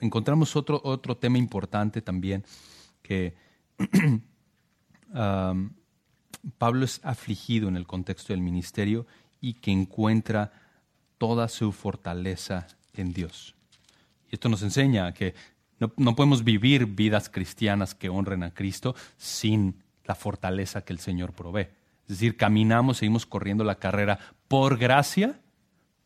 [0.00, 2.44] encontramos otro, otro tema importante también,
[3.02, 3.34] que
[6.58, 9.06] Pablo es afligido en el contexto del ministerio
[9.40, 10.52] y que encuentra
[11.18, 13.54] toda su fortaleza en Dios.
[14.30, 15.34] Y esto nos enseña que
[15.78, 20.98] no, no, podemos vivir vidas cristianas que honren a Cristo sin la fortaleza que el
[20.98, 21.68] Señor provee.
[22.02, 24.18] Es decir, caminamos, seguimos corriendo la carrera
[24.48, 25.40] por gracia,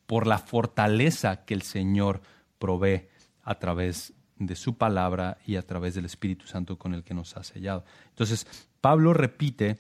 [0.07, 2.21] por la fortaleza que el Señor
[2.59, 3.09] provee
[3.43, 7.37] a través de su palabra y a través del Espíritu Santo con el que nos
[7.37, 7.85] ha sellado.
[8.11, 8.47] Entonces,
[8.81, 9.79] Pablo repite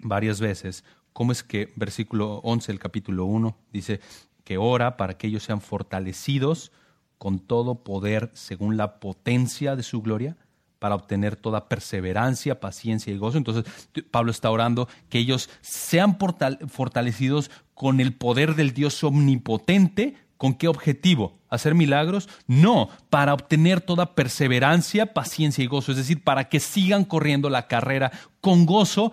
[0.00, 4.00] varias veces cómo es que, versículo 11 del capítulo 1, dice
[4.42, 6.72] que ora para que ellos sean fortalecidos
[7.18, 10.36] con todo poder según la potencia de su gloria,
[10.78, 13.38] para obtener toda perseverancia, paciencia y gozo.
[13.38, 13.64] Entonces,
[14.10, 20.68] Pablo está orando que ellos sean fortalecidos con el poder del Dios omnipotente ¿Con qué
[20.68, 21.38] objetivo?
[21.48, 22.28] ¿Hacer milagros?
[22.46, 27.68] No, para obtener toda perseverancia, paciencia y gozo, es decir, para que sigan corriendo la
[27.68, 29.12] carrera con gozo,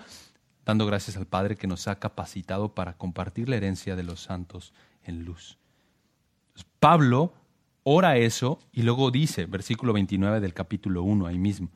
[0.66, 4.74] dando gracias al Padre que nos ha capacitado para compartir la herencia de los santos
[5.03, 5.57] en luz.
[6.80, 7.34] Pablo
[7.84, 11.70] ora eso y luego dice, versículo 29 del capítulo 1, ahí mismo,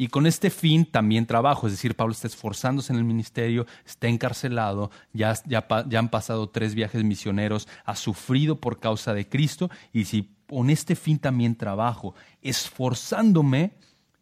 [0.00, 4.08] y con este fin también trabajo, es decir, Pablo está esforzándose en el ministerio, está
[4.08, 9.68] encarcelado, ya, ya, ya han pasado tres viajes misioneros, ha sufrido por causa de Cristo,
[9.92, 13.72] y si con este fin también trabajo, esforzándome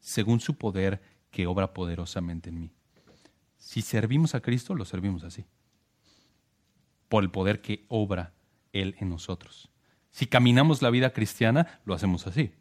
[0.01, 1.01] según su poder
[1.31, 2.73] que obra poderosamente en mí.
[3.69, 5.45] Si servimos a Cristo, lo servimos así,
[7.11, 8.33] por el poder que obra
[8.73, 9.69] Él en nosotros.
[10.11, 12.53] Si caminamos la vida cristiana, lo hacemos así,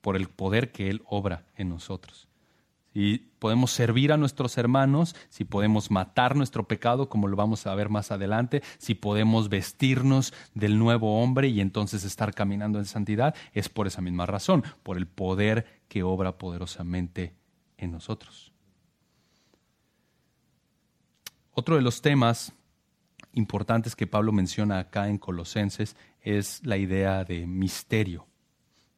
[0.00, 2.26] por el poder que Él obra en nosotros
[2.92, 7.74] y podemos servir a nuestros hermanos, si podemos matar nuestro pecado, como lo vamos a
[7.74, 13.36] ver más adelante, si podemos vestirnos del nuevo hombre y entonces estar caminando en santidad,
[13.52, 17.36] es por esa misma razón, por el poder que obra poderosamente
[17.76, 18.55] en nosotros.
[21.58, 22.52] Otro de los temas
[23.32, 28.26] importantes que Pablo menciona acá en Colosenses es la idea de misterio.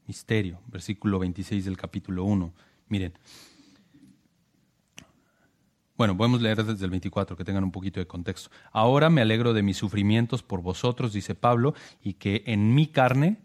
[0.09, 2.53] Misterio, versículo 26 del capítulo 1.
[2.89, 3.13] Miren,
[5.97, 8.51] bueno, podemos leer desde el 24, que tengan un poquito de contexto.
[8.73, 13.41] Ahora me alegro de mis sufrimientos por vosotros, dice Pablo, y que en mi carne,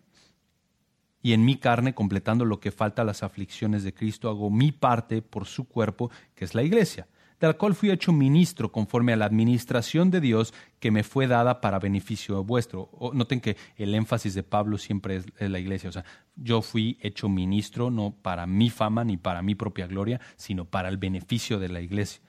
[1.21, 4.71] y en mi carne, completando lo que falta a las aflicciones de Cristo, hago mi
[4.71, 7.07] parte por su cuerpo, que es la iglesia
[7.39, 11.27] de la cual fui hecho ministro conforme a la administración de Dios que me fue
[11.27, 12.89] dada para beneficio vuestro.
[13.13, 15.89] noten que el énfasis de Pablo siempre es la iglesia.
[15.89, 16.05] O sea,
[16.35, 20.89] yo fui hecho ministro no para mi fama ni para mi propia gloria, sino para
[20.89, 22.21] el beneficio de la iglesia.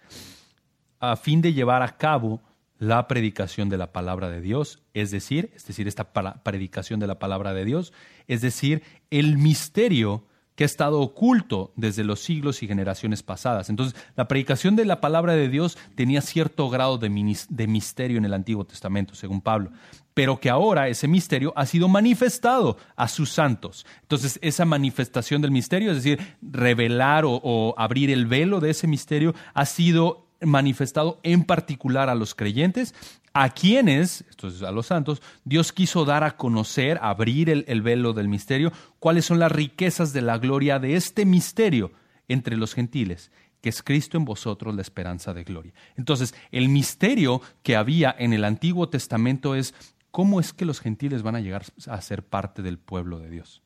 [1.00, 2.42] A fin de llevar a cabo
[2.78, 7.18] la predicación de la palabra de Dios, es decir, es decir, esta predicación de la
[7.18, 7.92] palabra de Dios,
[8.26, 13.70] es decir, el misterio que ha estado oculto desde los siglos y generaciones pasadas.
[13.70, 18.34] Entonces, la predicación de la palabra de Dios tenía cierto grado de, misterio en el
[18.34, 19.70] Antiguo Testamento, según Pablo,
[20.14, 23.84] pero que ahora ese misterio ha sido manifestado a sus santos.
[24.02, 28.86] Entonces, esa manifestación del misterio, es decir, revelar o, o abrir el velo de ese
[28.86, 32.94] misterio, ha sido manifestado en particular a los creyentes
[33.34, 38.12] a quienes, esto es a los santos, Dios quiso dar a conocer, abrir el, velo
[38.12, 41.90] del misterio, cuáles son las riquezas de la gloria de este misterio
[42.28, 45.74] entre los gentiles, que es Cristo en vosotros la esperanza de gloria.
[45.96, 49.74] Entonces, el misterio que había en el Antiguo Testamento es
[50.12, 53.62] cómo es que los gentiles van a llegar a ser parte del pueblo de Dios.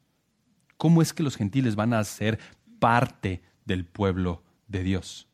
[0.79, 2.39] ¿Cómo es que los gentiles van a ser
[2.79, 5.28] parte del pueblo de Dios?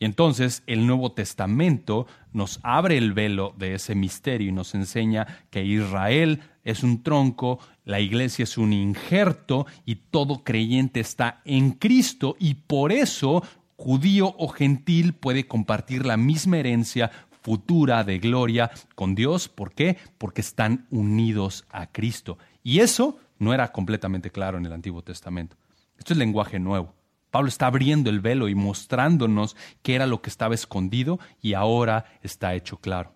[0.00, 5.26] Y entonces el Nuevo Testamento nos abre el velo de ese misterio y nos enseña
[5.50, 11.72] que Israel es un tronco, la iglesia es un injerto y todo creyente está en
[11.72, 13.44] Cristo y por eso
[13.76, 17.10] judío o gentil puede compartir la misma herencia
[17.42, 19.48] futura de gloria con Dios.
[19.48, 19.98] ¿Por qué?
[20.16, 22.38] Porque están unidos a Cristo.
[22.62, 25.56] Y eso no era completamente claro en el Antiguo Testamento.
[25.98, 26.94] Esto es lenguaje nuevo.
[27.30, 32.04] Pablo está abriendo el velo y mostrándonos qué era lo que estaba escondido y ahora
[32.22, 33.14] está hecho claro.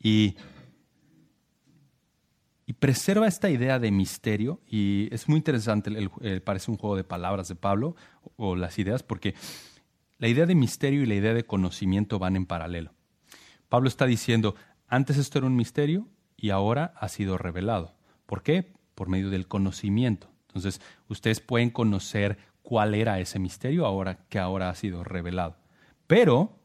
[0.00, 0.36] Y
[2.68, 5.90] y preserva esta idea de misterio y es muy interesante,
[6.44, 7.96] parece un juego de palabras de Pablo
[8.36, 9.34] o, las ideas, porque
[10.18, 12.92] la idea de misterio y la idea de conocimiento van en paralelo.
[13.70, 14.54] Pablo está diciendo,
[14.86, 17.94] antes esto era un misterio y ahora ha sido revelado.
[18.26, 18.70] ¿Por qué?
[18.94, 20.28] Por medio del conocimiento.
[20.48, 22.36] Entonces, ustedes pueden conocer
[22.68, 25.56] cuál era ese misterio ahora que ahora ha sido revelado.
[26.06, 26.58] Pero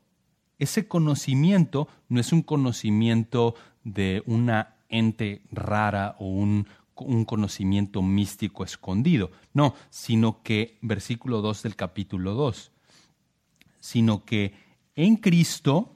[0.59, 9.31] ese conocimiento no es un conocimiento de una ente rara o un, conocimiento místico escondido.
[9.53, 12.73] No, sino que, versículo 2 del capítulo 2,
[13.79, 14.55] sino que
[14.97, 15.95] en Cristo,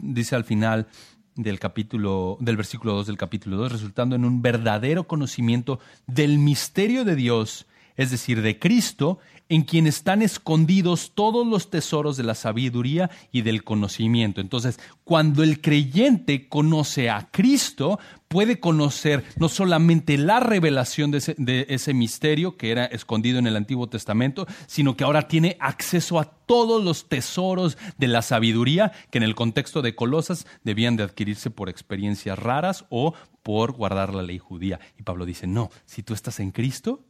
[0.00, 0.88] dice al final
[1.34, 7.04] del capítulo, del versículo 2 del capítulo 2, resultando en un verdadero conocimiento del misterio
[7.04, 7.66] de Dios,
[7.96, 9.18] es decir, de Cristo,
[9.48, 14.40] en quien están escondidos todos los tesoros de la sabiduría y del conocimiento.
[14.40, 21.92] Entonces, cuando el creyente conoce a Cristo, puede conocer no solamente la revelación de ese,
[21.92, 26.82] misterio que era escondido en el Antiguo Testamento, sino que ahora tiene acceso a todos
[26.82, 31.68] los tesoros de la sabiduría que en el contexto de Colosas debían de adquirirse por
[31.68, 33.12] experiencias raras o
[33.42, 34.80] por guardar la ley judía.
[34.98, 37.04] Y Pablo dice, no, si tú estás en Cristo,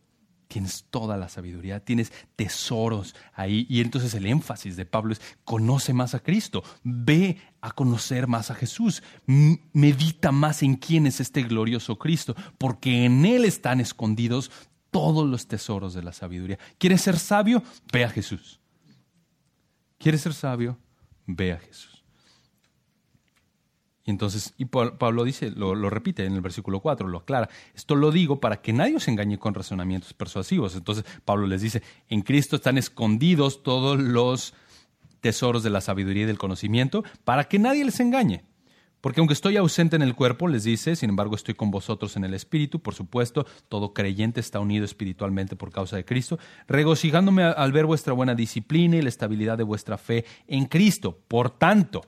[0.53, 3.67] tienes toda la sabiduría, tienes tesoros ahí.
[3.71, 8.51] Y entonces el énfasis de Pablo es, conoce más a Cristo, ve a conocer más
[8.51, 14.51] a Jesús, medita más en quién es este glorioso Cristo, porque en Él están escondidos
[14.91, 16.59] todos los tesoros de la sabiduría.
[16.77, 17.63] ¿Quieres ser sabio?
[17.91, 18.61] Ve a Jesús.
[19.97, 20.79] ¿Quieres ser sabio?
[21.27, 21.92] Ve a Jesús.
[24.05, 27.49] Y entonces, y Pablo dice, lo, repite en el versículo 4, lo aclara.
[27.75, 30.75] Esto lo digo para que nadie os engañe con razonamientos persuasivos.
[30.75, 34.55] Entonces, Pablo les dice, en Cristo están escondidos todos los
[35.21, 38.45] tesoros de la sabiduría y del conocimiento, para que nadie les engañe.
[39.01, 42.25] Porque aunque estoy ausente en el cuerpo, les dice, sin embargo estoy con vosotros en
[42.25, 46.39] el espíritu, por supuesto, todo creyente está unido espiritualmente por causa de Cristo,
[46.69, 51.19] regocijándome al ver vuestra buena disciplina y la estabilidad de vuestra fe en Cristo.
[51.27, 52.03] Por tanto,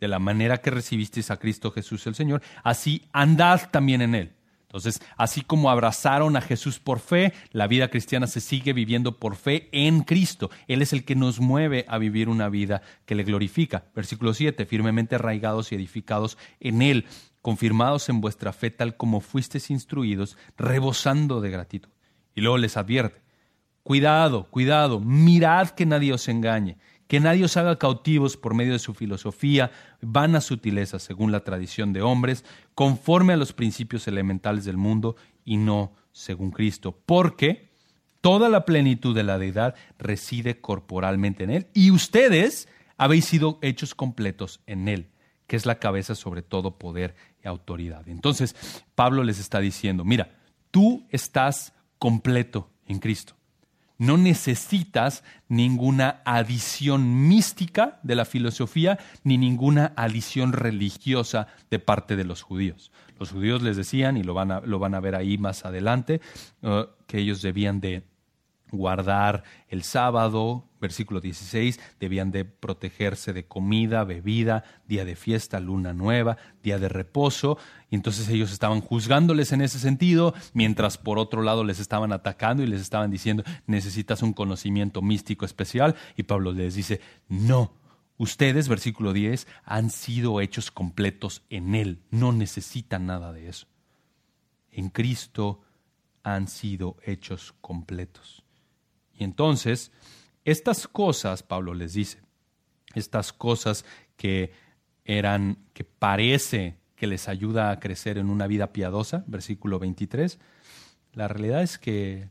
[0.00, 4.32] de la manera que recibisteis a Cristo Jesús el Señor, así andad también en Él.
[4.68, 9.34] Entonces, así como abrazaron a Jesús por fe, la vida cristiana se sigue viviendo por
[9.34, 10.50] fe en Cristo.
[10.66, 13.84] Él es el que nos mueve a vivir una vida que le glorifica.
[13.94, 17.06] Versículo 7, firmemente arraigados y edificados en Él,
[17.40, 21.88] confirmados en vuestra fe tal como fuisteis instruidos, rebosando de gratitud.
[22.34, 23.22] Y luego les advierte,
[23.82, 26.76] cuidado, cuidado, mirad que nadie os engañe
[27.08, 31.92] que nadie os haga cautivos por medio de su filosofía, vanas sutilezas según la tradición
[31.92, 32.44] de hombres,
[32.74, 37.70] conforme a los principios elementales del mundo y no según Cristo, porque
[38.20, 43.94] toda la plenitud de la deidad reside corporalmente en Él y ustedes habéis sido hechos
[43.94, 45.08] completos en Él,
[45.46, 48.06] que es la cabeza sobre todo poder y autoridad.
[48.06, 48.54] Entonces,
[48.94, 50.36] Pablo les está diciendo, mira,
[50.70, 53.37] tú estás completo en Cristo
[53.98, 62.24] no necesitas ninguna adición mística de la filosofía ni ninguna adición religiosa de parte de
[62.24, 62.92] los judíos.
[63.18, 66.20] Los judíos les decían, y lo van a, lo van a ver ahí más adelante,
[66.62, 68.04] uh, que ellos debían de
[68.70, 75.92] guardar el sábado, versículo 16, debían de protegerse de comida, bebida, día de fiesta, luna
[75.92, 77.58] nueva, día de reposo,
[77.90, 82.62] y entonces ellos estaban juzgándoles en ese sentido, mientras por otro lado les estaban atacando
[82.62, 87.72] y les estaban diciendo, necesitas un conocimiento místico especial, y Pablo les dice, no,
[88.16, 93.66] ustedes, versículo 10, han sido hechos completos en Él, no necesitan nada de eso.
[94.70, 95.62] En Cristo
[96.22, 98.44] han sido hechos completos.
[99.18, 99.90] Y entonces,
[100.44, 102.22] estas cosas, Pablo les dice,
[102.94, 103.84] estas cosas
[104.16, 104.52] que
[105.04, 110.38] eran, que parece que les ayuda a crecer en una vida piadosa, versículo 23,
[111.14, 112.30] la realidad es que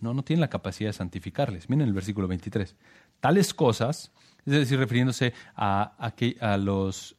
[0.00, 1.68] no, no tienen la capacidad de santificarles.
[1.68, 2.76] Miren el versículo 23.
[3.20, 4.12] Tales cosas,
[4.44, 7.15] es decir, refiriéndose a, a, a los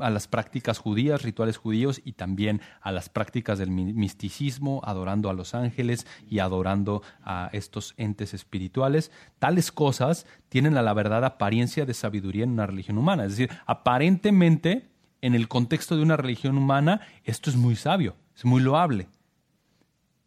[0.00, 5.34] a las prácticas judías, rituales judíos y también a las prácticas del misticismo, adorando a
[5.34, 9.10] los ángeles y adorando a estos entes espirituales.
[9.38, 13.24] Tales cosas tienen a la verdad apariencia de sabiduría en una religión humana.
[13.24, 14.88] Es decir, aparentemente,
[15.20, 19.08] en el contexto de una religión humana, esto es muy sabio, es muy loable.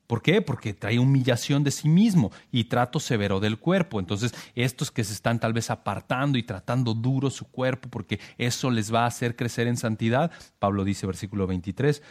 [0.07, 0.41] ¿Por qué?
[0.41, 3.99] Porque trae humillación de sí mismo y trato severo del cuerpo.
[3.99, 8.69] Entonces, estos que se están tal vez apartando y tratando duro su cuerpo porque eso
[8.69, 12.03] les va a hacer crecer en santidad, Pablo dice versículo 23,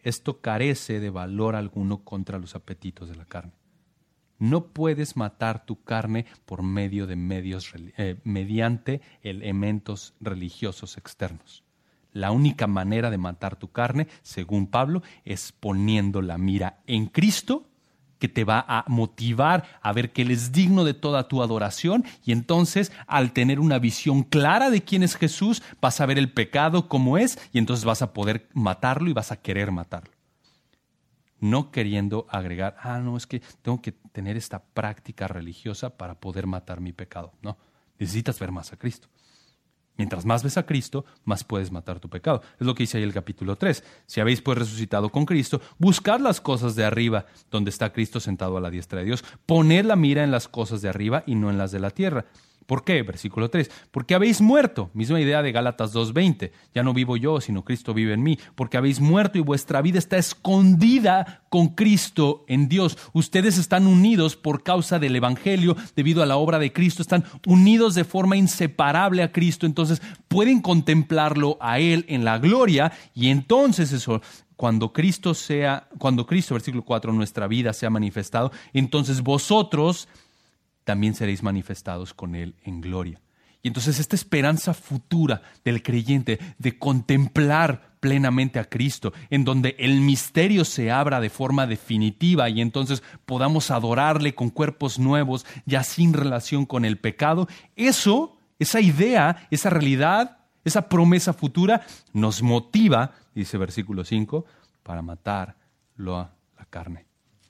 [0.00, 3.52] esto carece de valor alguno contra los apetitos de la carne.
[4.38, 11.64] No puedes matar tu carne por medio de medios, eh, mediante elementos religiosos externos.
[12.12, 17.68] La única manera de matar tu carne, según Pablo, es poniendo la mira en Cristo
[18.18, 22.04] que te va a motivar a ver que Él es digno de toda tu adoración
[22.24, 26.32] y entonces al tener una visión clara de quién es Jesús vas a ver el
[26.32, 30.12] pecado como es y entonces vas a poder matarlo y vas a querer matarlo.
[31.40, 36.48] No queriendo agregar, ah, no, es que tengo que tener esta práctica religiosa para poder
[36.48, 37.32] matar mi pecado.
[37.42, 37.56] No,
[37.98, 39.08] necesitas ver más a Cristo.
[39.98, 42.40] Mientras más ves a Cristo, más puedes matar tu pecado.
[42.58, 43.82] Es lo que dice ahí el capítulo 3.
[44.06, 48.56] Si habéis pues resucitado con Cristo, buscad las cosas de arriba, donde está Cristo sentado
[48.56, 49.24] a la diestra de Dios.
[49.44, 52.26] Poned la mira en las cosas de arriba y no en las de la tierra
[52.68, 53.02] ¿Por qué?
[53.02, 53.70] Versículo 3.
[53.90, 54.90] Porque habéis muerto.
[54.92, 56.50] Misma idea de Gálatas 2.20.
[56.74, 58.38] Ya no vivo yo, sino Cristo vive en mí.
[58.54, 62.98] Porque habéis muerto y vuestra vida está escondida con Cristo en Dios.
[63.14, 67.00] Ustedes están unidos por causa del Evangelio, debido a la obra de Cristo.
[67.00, 69.64] Están unidos de forma inseparable a Cristo.
[69.64, 72.92] Entonces pueden contemplarlo a Él en la gloria.
[73.14, 74.20] Y entonces eso
[74.56, 80.08] cuando Cristo sea, cuando Cristo, versículo 4, nuestra vida sea manifestado, entonces vosotros
[80.88, 83.20] también seréis manifestados con Él en gloria.
[83.60, 90.00] Y entonces esta esperanza futura del creyente de contemplar plenamente a Cristo, en donde el
[90.00, 96.14] misterio se abra de forma definitiva y entonces podamos adorarle con cuerpos nuevos, ya sin
[96.14, 101.82] relación con el pecado, eso, esa idea, esa realidad, esa promesa futura
[102.14, 104.46] nos motiva, dice versículo 5,
[104.82, 107.07] para matarlo a la carne.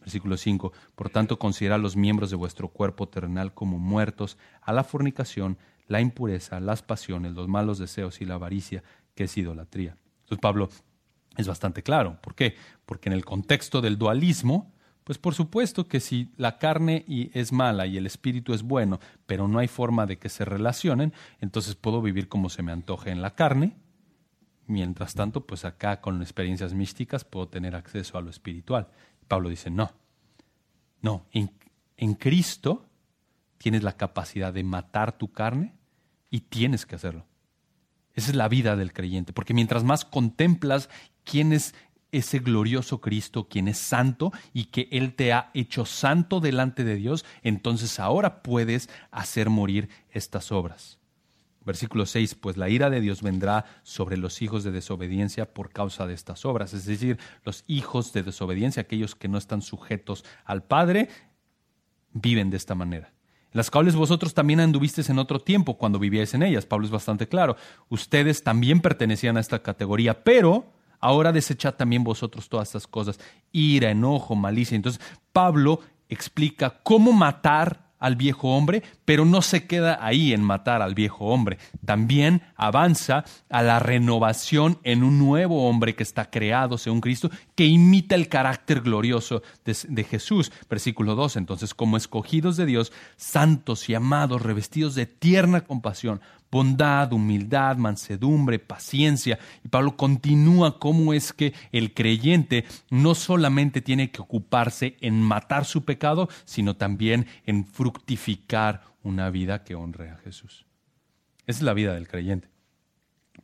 [0.08, 0.72] Versículo 5.
[0.94, 6.00] Por tanto, considera los miembros de vuestro cuerpo terrenal como muertos a la fornicación, la
[6.00, 8.82] impureza, las pasiones, los malos deseos y la avaricia,
[9.14, 9.98] que es idolatría.
[10.20, 10.70] Entonces Pablo
[11.36, 12.16] es bastante claro.
[12.22, 12.56] ¿Por qué?
[12.86, 14.72] Porque en el contexto del dualismo,
[15.04, 17.04] pues por supuesto que si la carne
[17.34, 21.12] es mala y el espíritu es bueno, pero no hay forma de que se relacionen,
[21.38, 23.76] entonces puedo vivir como se me antoje en la carne.
[24.66, 28.88] Mientras tanto, pues acá con experiencias místicas puedo tener acceso a lo espiritual.
[29.28, 29.92] Pablo dice, no,
[31.00, 31.50] no, en,
[31.96, 32.86] en Cristo
[33.58, 35.74] tienes la capacidad de matar tu carne
[36.30, 37.26] y tienes que hacerlo.
[38.14, 40.88] Esa es la vida del creyente, porque mientras más contemplas
[41.24, 41.74] quién es
[42.10, 46.96] ese glorioso Cristo, quien es santo y que Él te ha hecho santo delante de
[46.96, 50.97] Dios, entonces ahora puedes hacer morir estas obras.
[51.64, 56.06] Versículo 6, pues la ira de Dios vendrá sobre los hijos de desobediencia por causa
[56.06, 60.62] de estas obras, es decir, los hijos de desobediencia, aquellos que no están sujetos al
[60.62, 61.08] Padre,
[62.12, 63.12] viven de esta manera.
[63.52, 66.66] Las cuales vosotros también anduvisteis en otro tiempo cuando vivíais en ellas.
[66.66, 67.56] Pablo es bastante claro.
[67.88, 70.66] Ustedes también pertenecían a esta categoría, pero
[71.00, 73.18] ahora desechad también vosotros todas estas cosas.
[73.50, 74.76] Ira, enojo, malicia.
[74.76, 75.00] Entonces,
[75.32, 80.94] Pablo explica cómo matar al viejo hombre, pero no se queda ahí en matar al
[80.94, 81.58] viejo hombre.
[81.84, 87.66] También avanza a la renovación en un nuevo hombre que está creado según Cristo, que
[87.66, 90.52] imita el carácter glorioso de, Jesús.
[90.68, 91.36] Versículo 2.
[91.36, 96.20] Entonces, como escogidos de Dios, santos y amados, revestidos de tierna compasión,
[96.50, 99.38] bondad, humildad, mansedumbre, paciencia.
[99.64, 105.64] Y Pablo continúa cómo es que el creyente no solamente tiene que ocuparse en matar
[105.64, 110.66] su pecado, sino también en fructificar una vida que honre a Jesús.
[111.46, 112.48] Esa es la vida del creyente.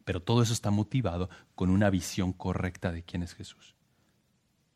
[0.04, 3.74] Pero todo eso está motivado con una visión correcta de quién es Jesús.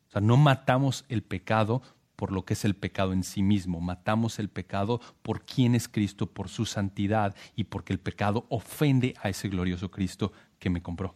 [0.09, 1.83] O sea, no matamos el pecado
[2.19, 3.81] por lo que es el pecado en sí mismo.
[3.81, 9.15] Matamos el pecado por quién es Cristo, por su santidad y porque el pecado ofende
[9.23, 11.15] a ese glorioso Cristo que me compró.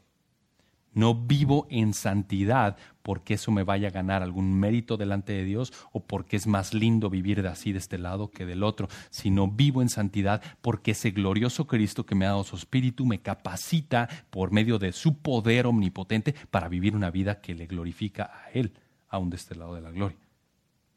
[0.94, 5.72] No vivo en santidad porque eso me vaya a ganar algún mérito delante de Dios
[5.90, 9.48] o porque es más lindo vivir de así de este lado que del otro, sino
[9.48, 14.08] vivo en santidad porque ese glorioso Cristo que me ha dado su espíritu me capacita
[14.30, 18.72] por medio de su poder omnipotente para vivir una vida que le glorifica a Él,
[19.08, 20.16] aún de este lado de la gloria.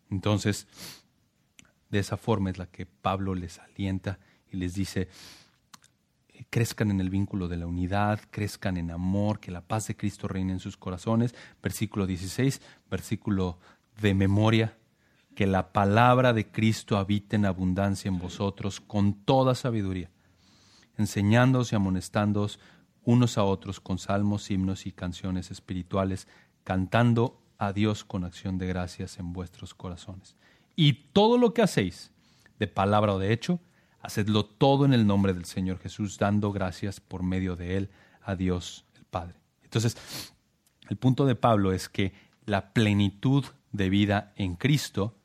[0.10, 0.68] Entonces,
[1.90, 4.20] de esa forma es la que Pablo les alienta
[4.52, 5.08] y les dice,
[6.50, 10.28] crezcan en el vínculo de la unidad, crezcan en amor, que la paz de Cristo
[10.28, 11.34] reine en sus corazones.
[11.62, 13.60] Versículo 16, versículo
[14.02, 14.78] de memoria,
[15.36, 20.10] que la palabra de Cristo habite en abundancia en vosotros con toda sabiduría,
[20.98, 22.60] enseñándoos y amonestándoos
[23.04, 26.28] unos a otros con salmos, himnos y canciones espirituales,
[26.64, 30.36] cantando a Dios con acción de gracias en vuestros corazones.
[30.76, 32.12] Y todo lo que hacéis,
[32.60, 33.60] de palabra o de hecho,
[34.02, 37.90] hacedlo todo en el nombre del Señor Jesús, dando gracias por medio de Él
[38.22, 39.36] a Dios el Padre.
[39.64, 39.98] Entonces,
[40.90, 42.14] el punto de Pablo es que
[42.46, 45.16] la plenitud de vida en Cristo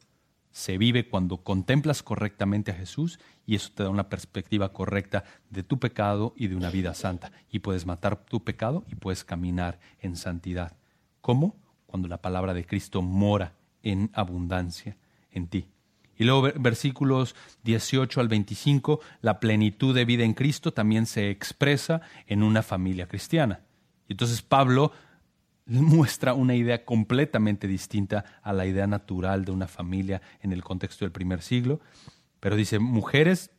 [0.52, 5.62] se vive cuando contemplas correctamente a Jesús y eso te da una perspectiva correcta de
[5.62, 7.32] tu pecado y de una vida santa.
[7.50, 10.76] Y puedes matar tu pecado y puedes caminar en santidad.
[11.20, 11.56] ¿Cómo?
[11.90, 14.96] Cuando la palabra de Cristo mora en abundancia
[15.32, 15.66] en ti.
[16.16, 17.34] Y luego versículos
[17.64, 23.08] 18 al 25, la plenitud de vida en Cristo también se expresa en una familia
[23.08, 23.62] cristiana.
[24.06, 24.92] Y entonces Pablo
[25.66, 31.04] muestra una idea completamente distinta a la idea natural de una familia en el contexto
[31.04, 31.80] del primer siglo.
[32.38, 33.50] Pero dice, mujeres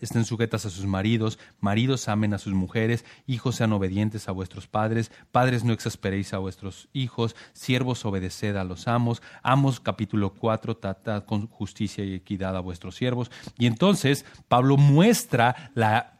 [0.00, 4.66] estén sujetas a sus maridos, maridos amen a sus mujeres, hijos sean obedientes a vuestros
[4.66, 10.76] padres, padres no exasperéis a vuestros hijos, siervos obedeced a los amos, amos capítulo 4,
[10.76, 13.30] tratad con justicia y equidad a vuestros siervos.
[13.58, 16.18] Y entonces Pablo muestra la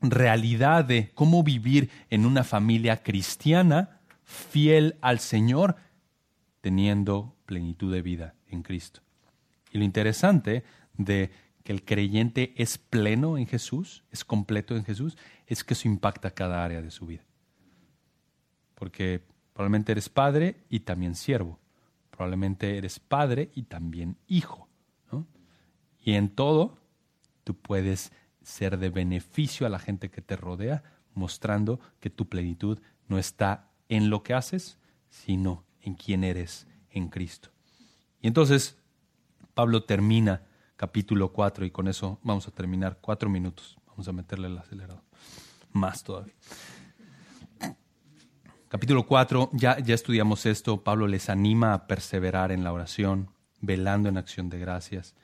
[0.00, 5.76] realidad de cómo vivir en una familia cristiana fiel al Señor,
[6.60, 9.00] teniendo plenitud de vida en Cristo.
[9.70, 10.64] Y lo interesante
[10.96, 11.30] de
[11.64, 15.16] que el creyente es pleno en Jesús, es completo en Jesús,
[15.46, 17.24] es que eso impacta cada área de su vida.
[18.74, 19.22] Porque
[19.54, 21.58] probablemente eres padre y también siervo.
[22.10, 24.68] Probablemente eres padre y también hijo.
[26.04, 26.76] Y en todo,
[27.44, 28.12] tú puedes
[28.42, 30.82] ser de beneficio a la gente que te rodea,
[31.14, 32.78] mostrando que tu plenitud
[33.08, 34.78] no está en lo que haces,
[35.08, 37.48] sino en quién eres en Cristo.
[38.20, 38.76] Y entonces
[39.54, 40.42] Pablo termina
[40.84, 43.78] capítulo 4 y con eso vamos a terminar cuatro minutos.
[43.86, 45.02] Vamos a meterle el acelerado.
[45.72, 46.34] Más todavía.
[48.68, 50.84] Capítulo 4, ya, ya estudiamos esto.
[50.84, 53.30] Pablo les anima a perseverar en la oración,
[53.60, 55.14] velando en acción de gracias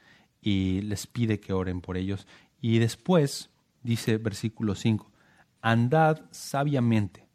[0.41, 2.27] y les pide que oren por ellos.
[2.63, 3.51] Y después
[3.83, 5.13] dice versículo 5,
[5.61, 7.29] andad sabiamente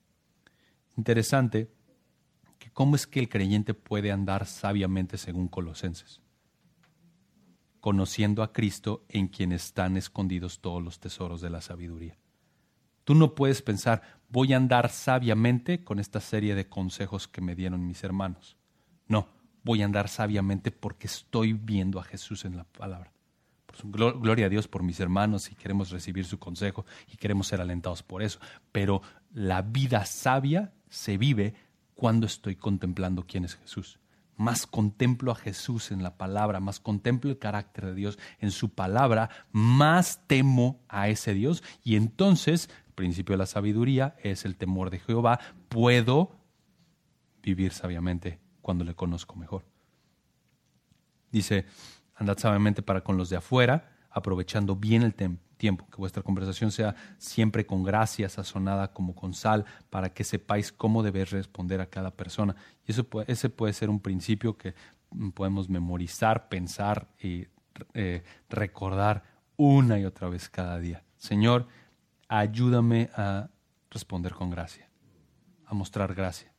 [0.97, 1.69] Interesante
[2.57, 6.21] que cómo es que el creyente puede andar sabiamente según Colosenses,
[7.85, 12.17] conociendo a Cristo en quien están escondidos todos los tesoros de la sabiduría.
[13.03, 17.53] Tú no puedes pensar, voy a andar sabiamente con esta serie de consejos que me
[17.53, 18.57] dieron mis hermanos.
[19.07, 19.27] No,
[19.63, 23.13] voy a andar sabiamente porque estoy viendo a Jesús en la palabra.
[23.83, 28.01] Gloria a Dios por mis hermanos y queremos recibir su consejo y queremos ser alentados
[28.01, 28.39] por eso.
[28.71, 31.53] Pero la vida sabia se vive
[31.93, 33.99] cuando estoy contemplando quién es Jesús.
[34.37, 38.69] Más contemplo a Jesús en la palabra, más contemplo el carácter de Dios en su
[38.69, 44.57] palabra, más temo a ese Dios y entonces, el principio de la sabiduría es el
[44.57, 45.39] temor de Jehová,
[45.69, 46.35] puedo
[47.41, 49.65] vivir sabiamente cuando le conozco mejor.
[51.31, 51.65] Dice,
[52.15, 55.13] andad sabiamente para con los de afuera, aprovechando bien el
[55.57, 60.71] tiempo, que vuestra conversación sea siempre con gracia, sazonada como con sal, para que sepáis
[60.71, 62.55] cómo debéis responder a cada persona.
[62.87, 64.75] Y eso ese puede ser un principio que
[65.11, 67.47] mm, podemos memorizar, pensar y
[67.93, 69.23] eh, recordar
[69.57, 71.03] una y otra vez cada día.
[71.17, 71.67] Señor,
[72.27, 73.49] ayúdame a
[73.89, 74.89] responder con gracia,
[75.65, 76.53] a mostrar gracia,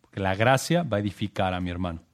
[0.00, 2.08] porque la gracia va a edificar a mi hermano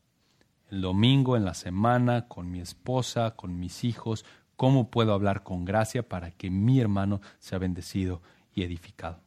[0.75, 4.25] el domingo, en la semana, con mi esposa, con mis hijos,
[4.57, 8.23] cómo puedo hablar con gracia para que mi hermano sea bendecido
[8.55, 9.21] y edificado.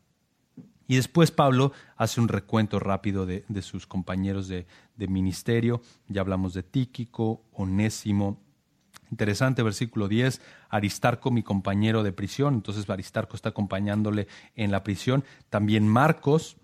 [0.87, 4.65] Y después Pablo hace un recuento rápido de, sus compañeros de,
[4.97, 5.81] ministerio.
[6.07, 8.39] Ya hablamos de Tíquico, Onésimo.
[9.11, 12.55] Interesante, versículo 10, Aristarco, mi compañero de prisión.
[12.55, 15.25] Entonces Aristarco está acompañándole en la prisión.
[15.49, 16.55] También Marcos,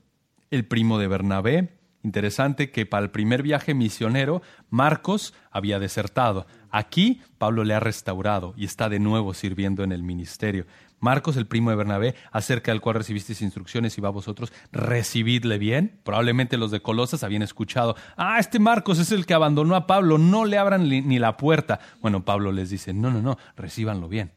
[0.52, 1.70] el primo de Bernabé,
[2.04, 6.46] Interesante que para el primer viaje misionero, Marcos había desertado.
[6.76, 10.66] Aquí Pablo le ha restaurado y está de nuevo sirviendo en el ministerio.
[11.00, 16.00] Marcos, el primo de Bernabé, acerca del cual recibisteis instrucciones y va vosotros, recibidle bien.
[16.04, 20.18] Probablemente los de Colosas habían escuchado, ah, este Marcos es el que abandonó a Pablo,
[20.18, 21.80] no le abran ni la puerta.
[22.02, 24.32] Bueno, Pablo les dice, no, no, no, recíbanlo bien,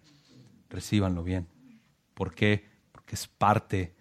[0.68, 1.48] recíbanlo bien.
[2.12, 2.68] ¿Por qué?
[2.92, 3.94] Porque es parte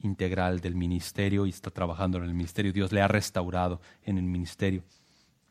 [0.00, 2.70] integral del ministerio y está trabajando en el ministerio.
[2.70, 4.84] Dios le ha restaurado en el ministerio.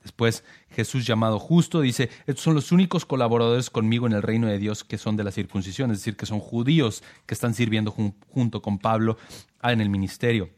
[0.08, 4.58] Después Jesús llamado justo dice, estos son los únicos colaboradores conmigo en el reino de
[4.58, 8.62] Dios que son de la circuncisión, es decir, que son judíos que están sirviendo junto
[8.62, 9.18] con Pablo
[9.62, 10.50] en el ministerio.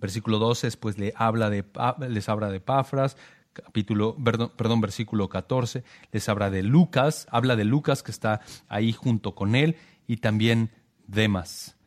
[0.00, 1.66] Versículo 12, después le habla de,
[2.08, 3.18] les habla de Pafras,
[3.52, 4.16] capítulo,
[4.56, 9.54] perdón, versículo 14, les habla de Lucas, habla de Lucas que está ahí junto con
[9.54, 10.70] él y también
[11.06, 11.77] Demas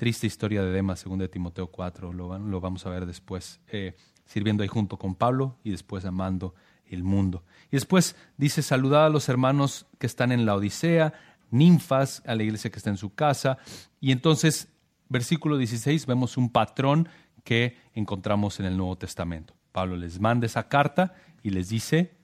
[0.00, 3.94] triste historia de Demas, según de Timoteo 4, lo, lo, vamos a ver después, eh,
[4.24, 6.54] sirviendo ahí junto con Pablo y después amando
[6.86, 7.44] el mundo.
[7.66, 11.12] Y después dice, saludad a los hermanos que están en la Odisea,
[11.50, 13.58] ninfas, a la iglesia que está en su casa.
[14.00, 14.68] Y entonces,
[15.10, 17.06] versículo 16, vemos un patrón
[17.44, 19.52] que encontramos en el Nuevo Testamento.
[19.70, 21.12] Pablo les manda esa carta
[21.42, 22.16] y les dice,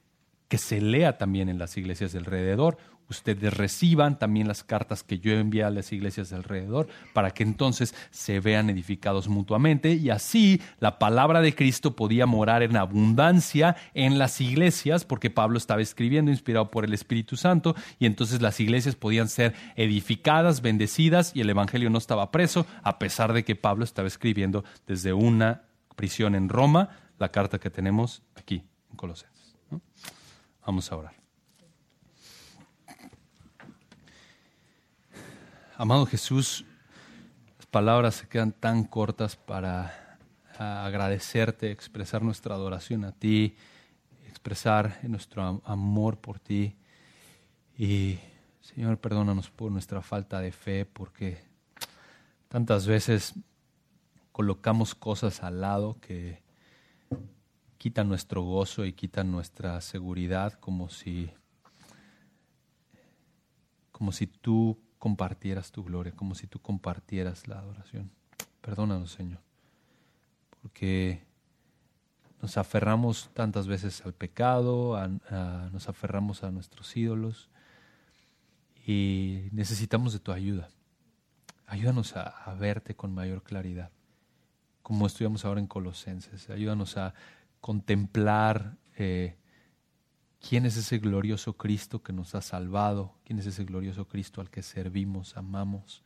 [0.48, 2.78] que se lea también en las iglesias de alrededor.
[3.08, 7.44] Ustedes reciban también las cartas que yo envié a las iglesias de alrededor para que
[7.44, 13.76] entonces se vean edificados mutuamente y así la palabra de Cristo podía morar en abundancia
[13.94, 18.58] en las iglesias porque Pablo estaba escribiendo inspirado por el Espíritu Santo y entonces las
[18.58, 23.54] iglesias podían ser edificadas, bendecidas y el Evangelio no estaba preso a pesar de que
[23.54, 25.62] Pablo estaba escribiendo desde una
[25.94, 29.56] prisión en Roma la carta que tenemos aquí en Colosenses.
[30.66, 31.25] Vamos a orar.
[35.78, 36.64] Amado Jesús,
[37.58, 40.18] las palabras se quedan tan cortas para
[40.58, 43.54] agradecerte, expresar nuestra adoración a ti,
[44.26, 46.74] expresar nuestro amor por ti.
[47.76, 48.18] Y
[48.62, 51.44] Señor, perdónanos por nuestra falta de fe, porque
[52.48, 53.34] tantas veces
[54.32, 56.40] colocamos cosas al lado que
[57.76, 61.30] quitan nuestro gozo y quitan nuestra seguridad como si
[63.92, 68.10] como si tú compartieras tu gloria, como si tú compartieras la adoración.
[68.60, 69.40] Perdónanos, Señor,
[70.62, 71.22] porque
[72.42, 74.98] nos aferramos tantas veces al pecado,
[75.72, 77.48] nos aferramos a nuestros ídolos
[78.86, 80.68] y necesitamos de tu ayuda.
[81.66, 83.90] Ayúdanos a, verte con mayor claridad,
[84.82, 86.48] como estudiamos ahora en Colosenses.
[86.50, 87.14] Ayúdanos a
[87.60, 89.36] contemplar eh,
[90.48, 94.50] quién es ese glorioso Cristo que nos ha salvado, quién es ese glorioso Cristo al
[94.50, 96.04] que servimos, amamos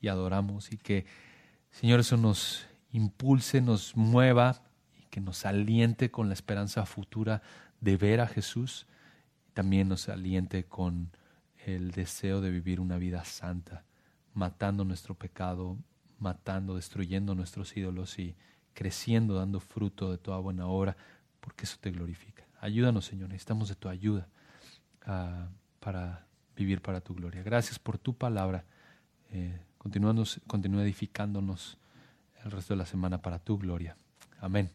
[0.00, 1.04] y adoramos y que,
[1.70, 4.62] Señor, eso nos impulse, nos mueva
[5.00, 7.42] y que nos aliente con la esperanza futura
[7.80, 8.86] de ver a Jesús
[9.52, 11.10] también nos aliente con
[11.66, 13.84] el deseo de vivir una vida santa,
[14.32, 15.76] matando nuestro pecado,
[16.18, 18.36] matando, destruyendo nuestros ídolos y
[18.74, 20.96] creciendo, dando fruto de toda buena obra,
[21.40, 22.46] porque eso te glorifica.
[22.62, 24.28] Ayúdanos, Señor, necesitamos de tu ayuda
[25.04, 26.24] uh, para
[26.54, 27.42] vivir para tu gloria.
[27.42, 28.64] Gracias por tu palabra.
[29.30, 31.76] Eh, continúa edificándonos
[32.44, 33.96] el resto de la semana para tu gloria.
[34.40, 34.70] Amén.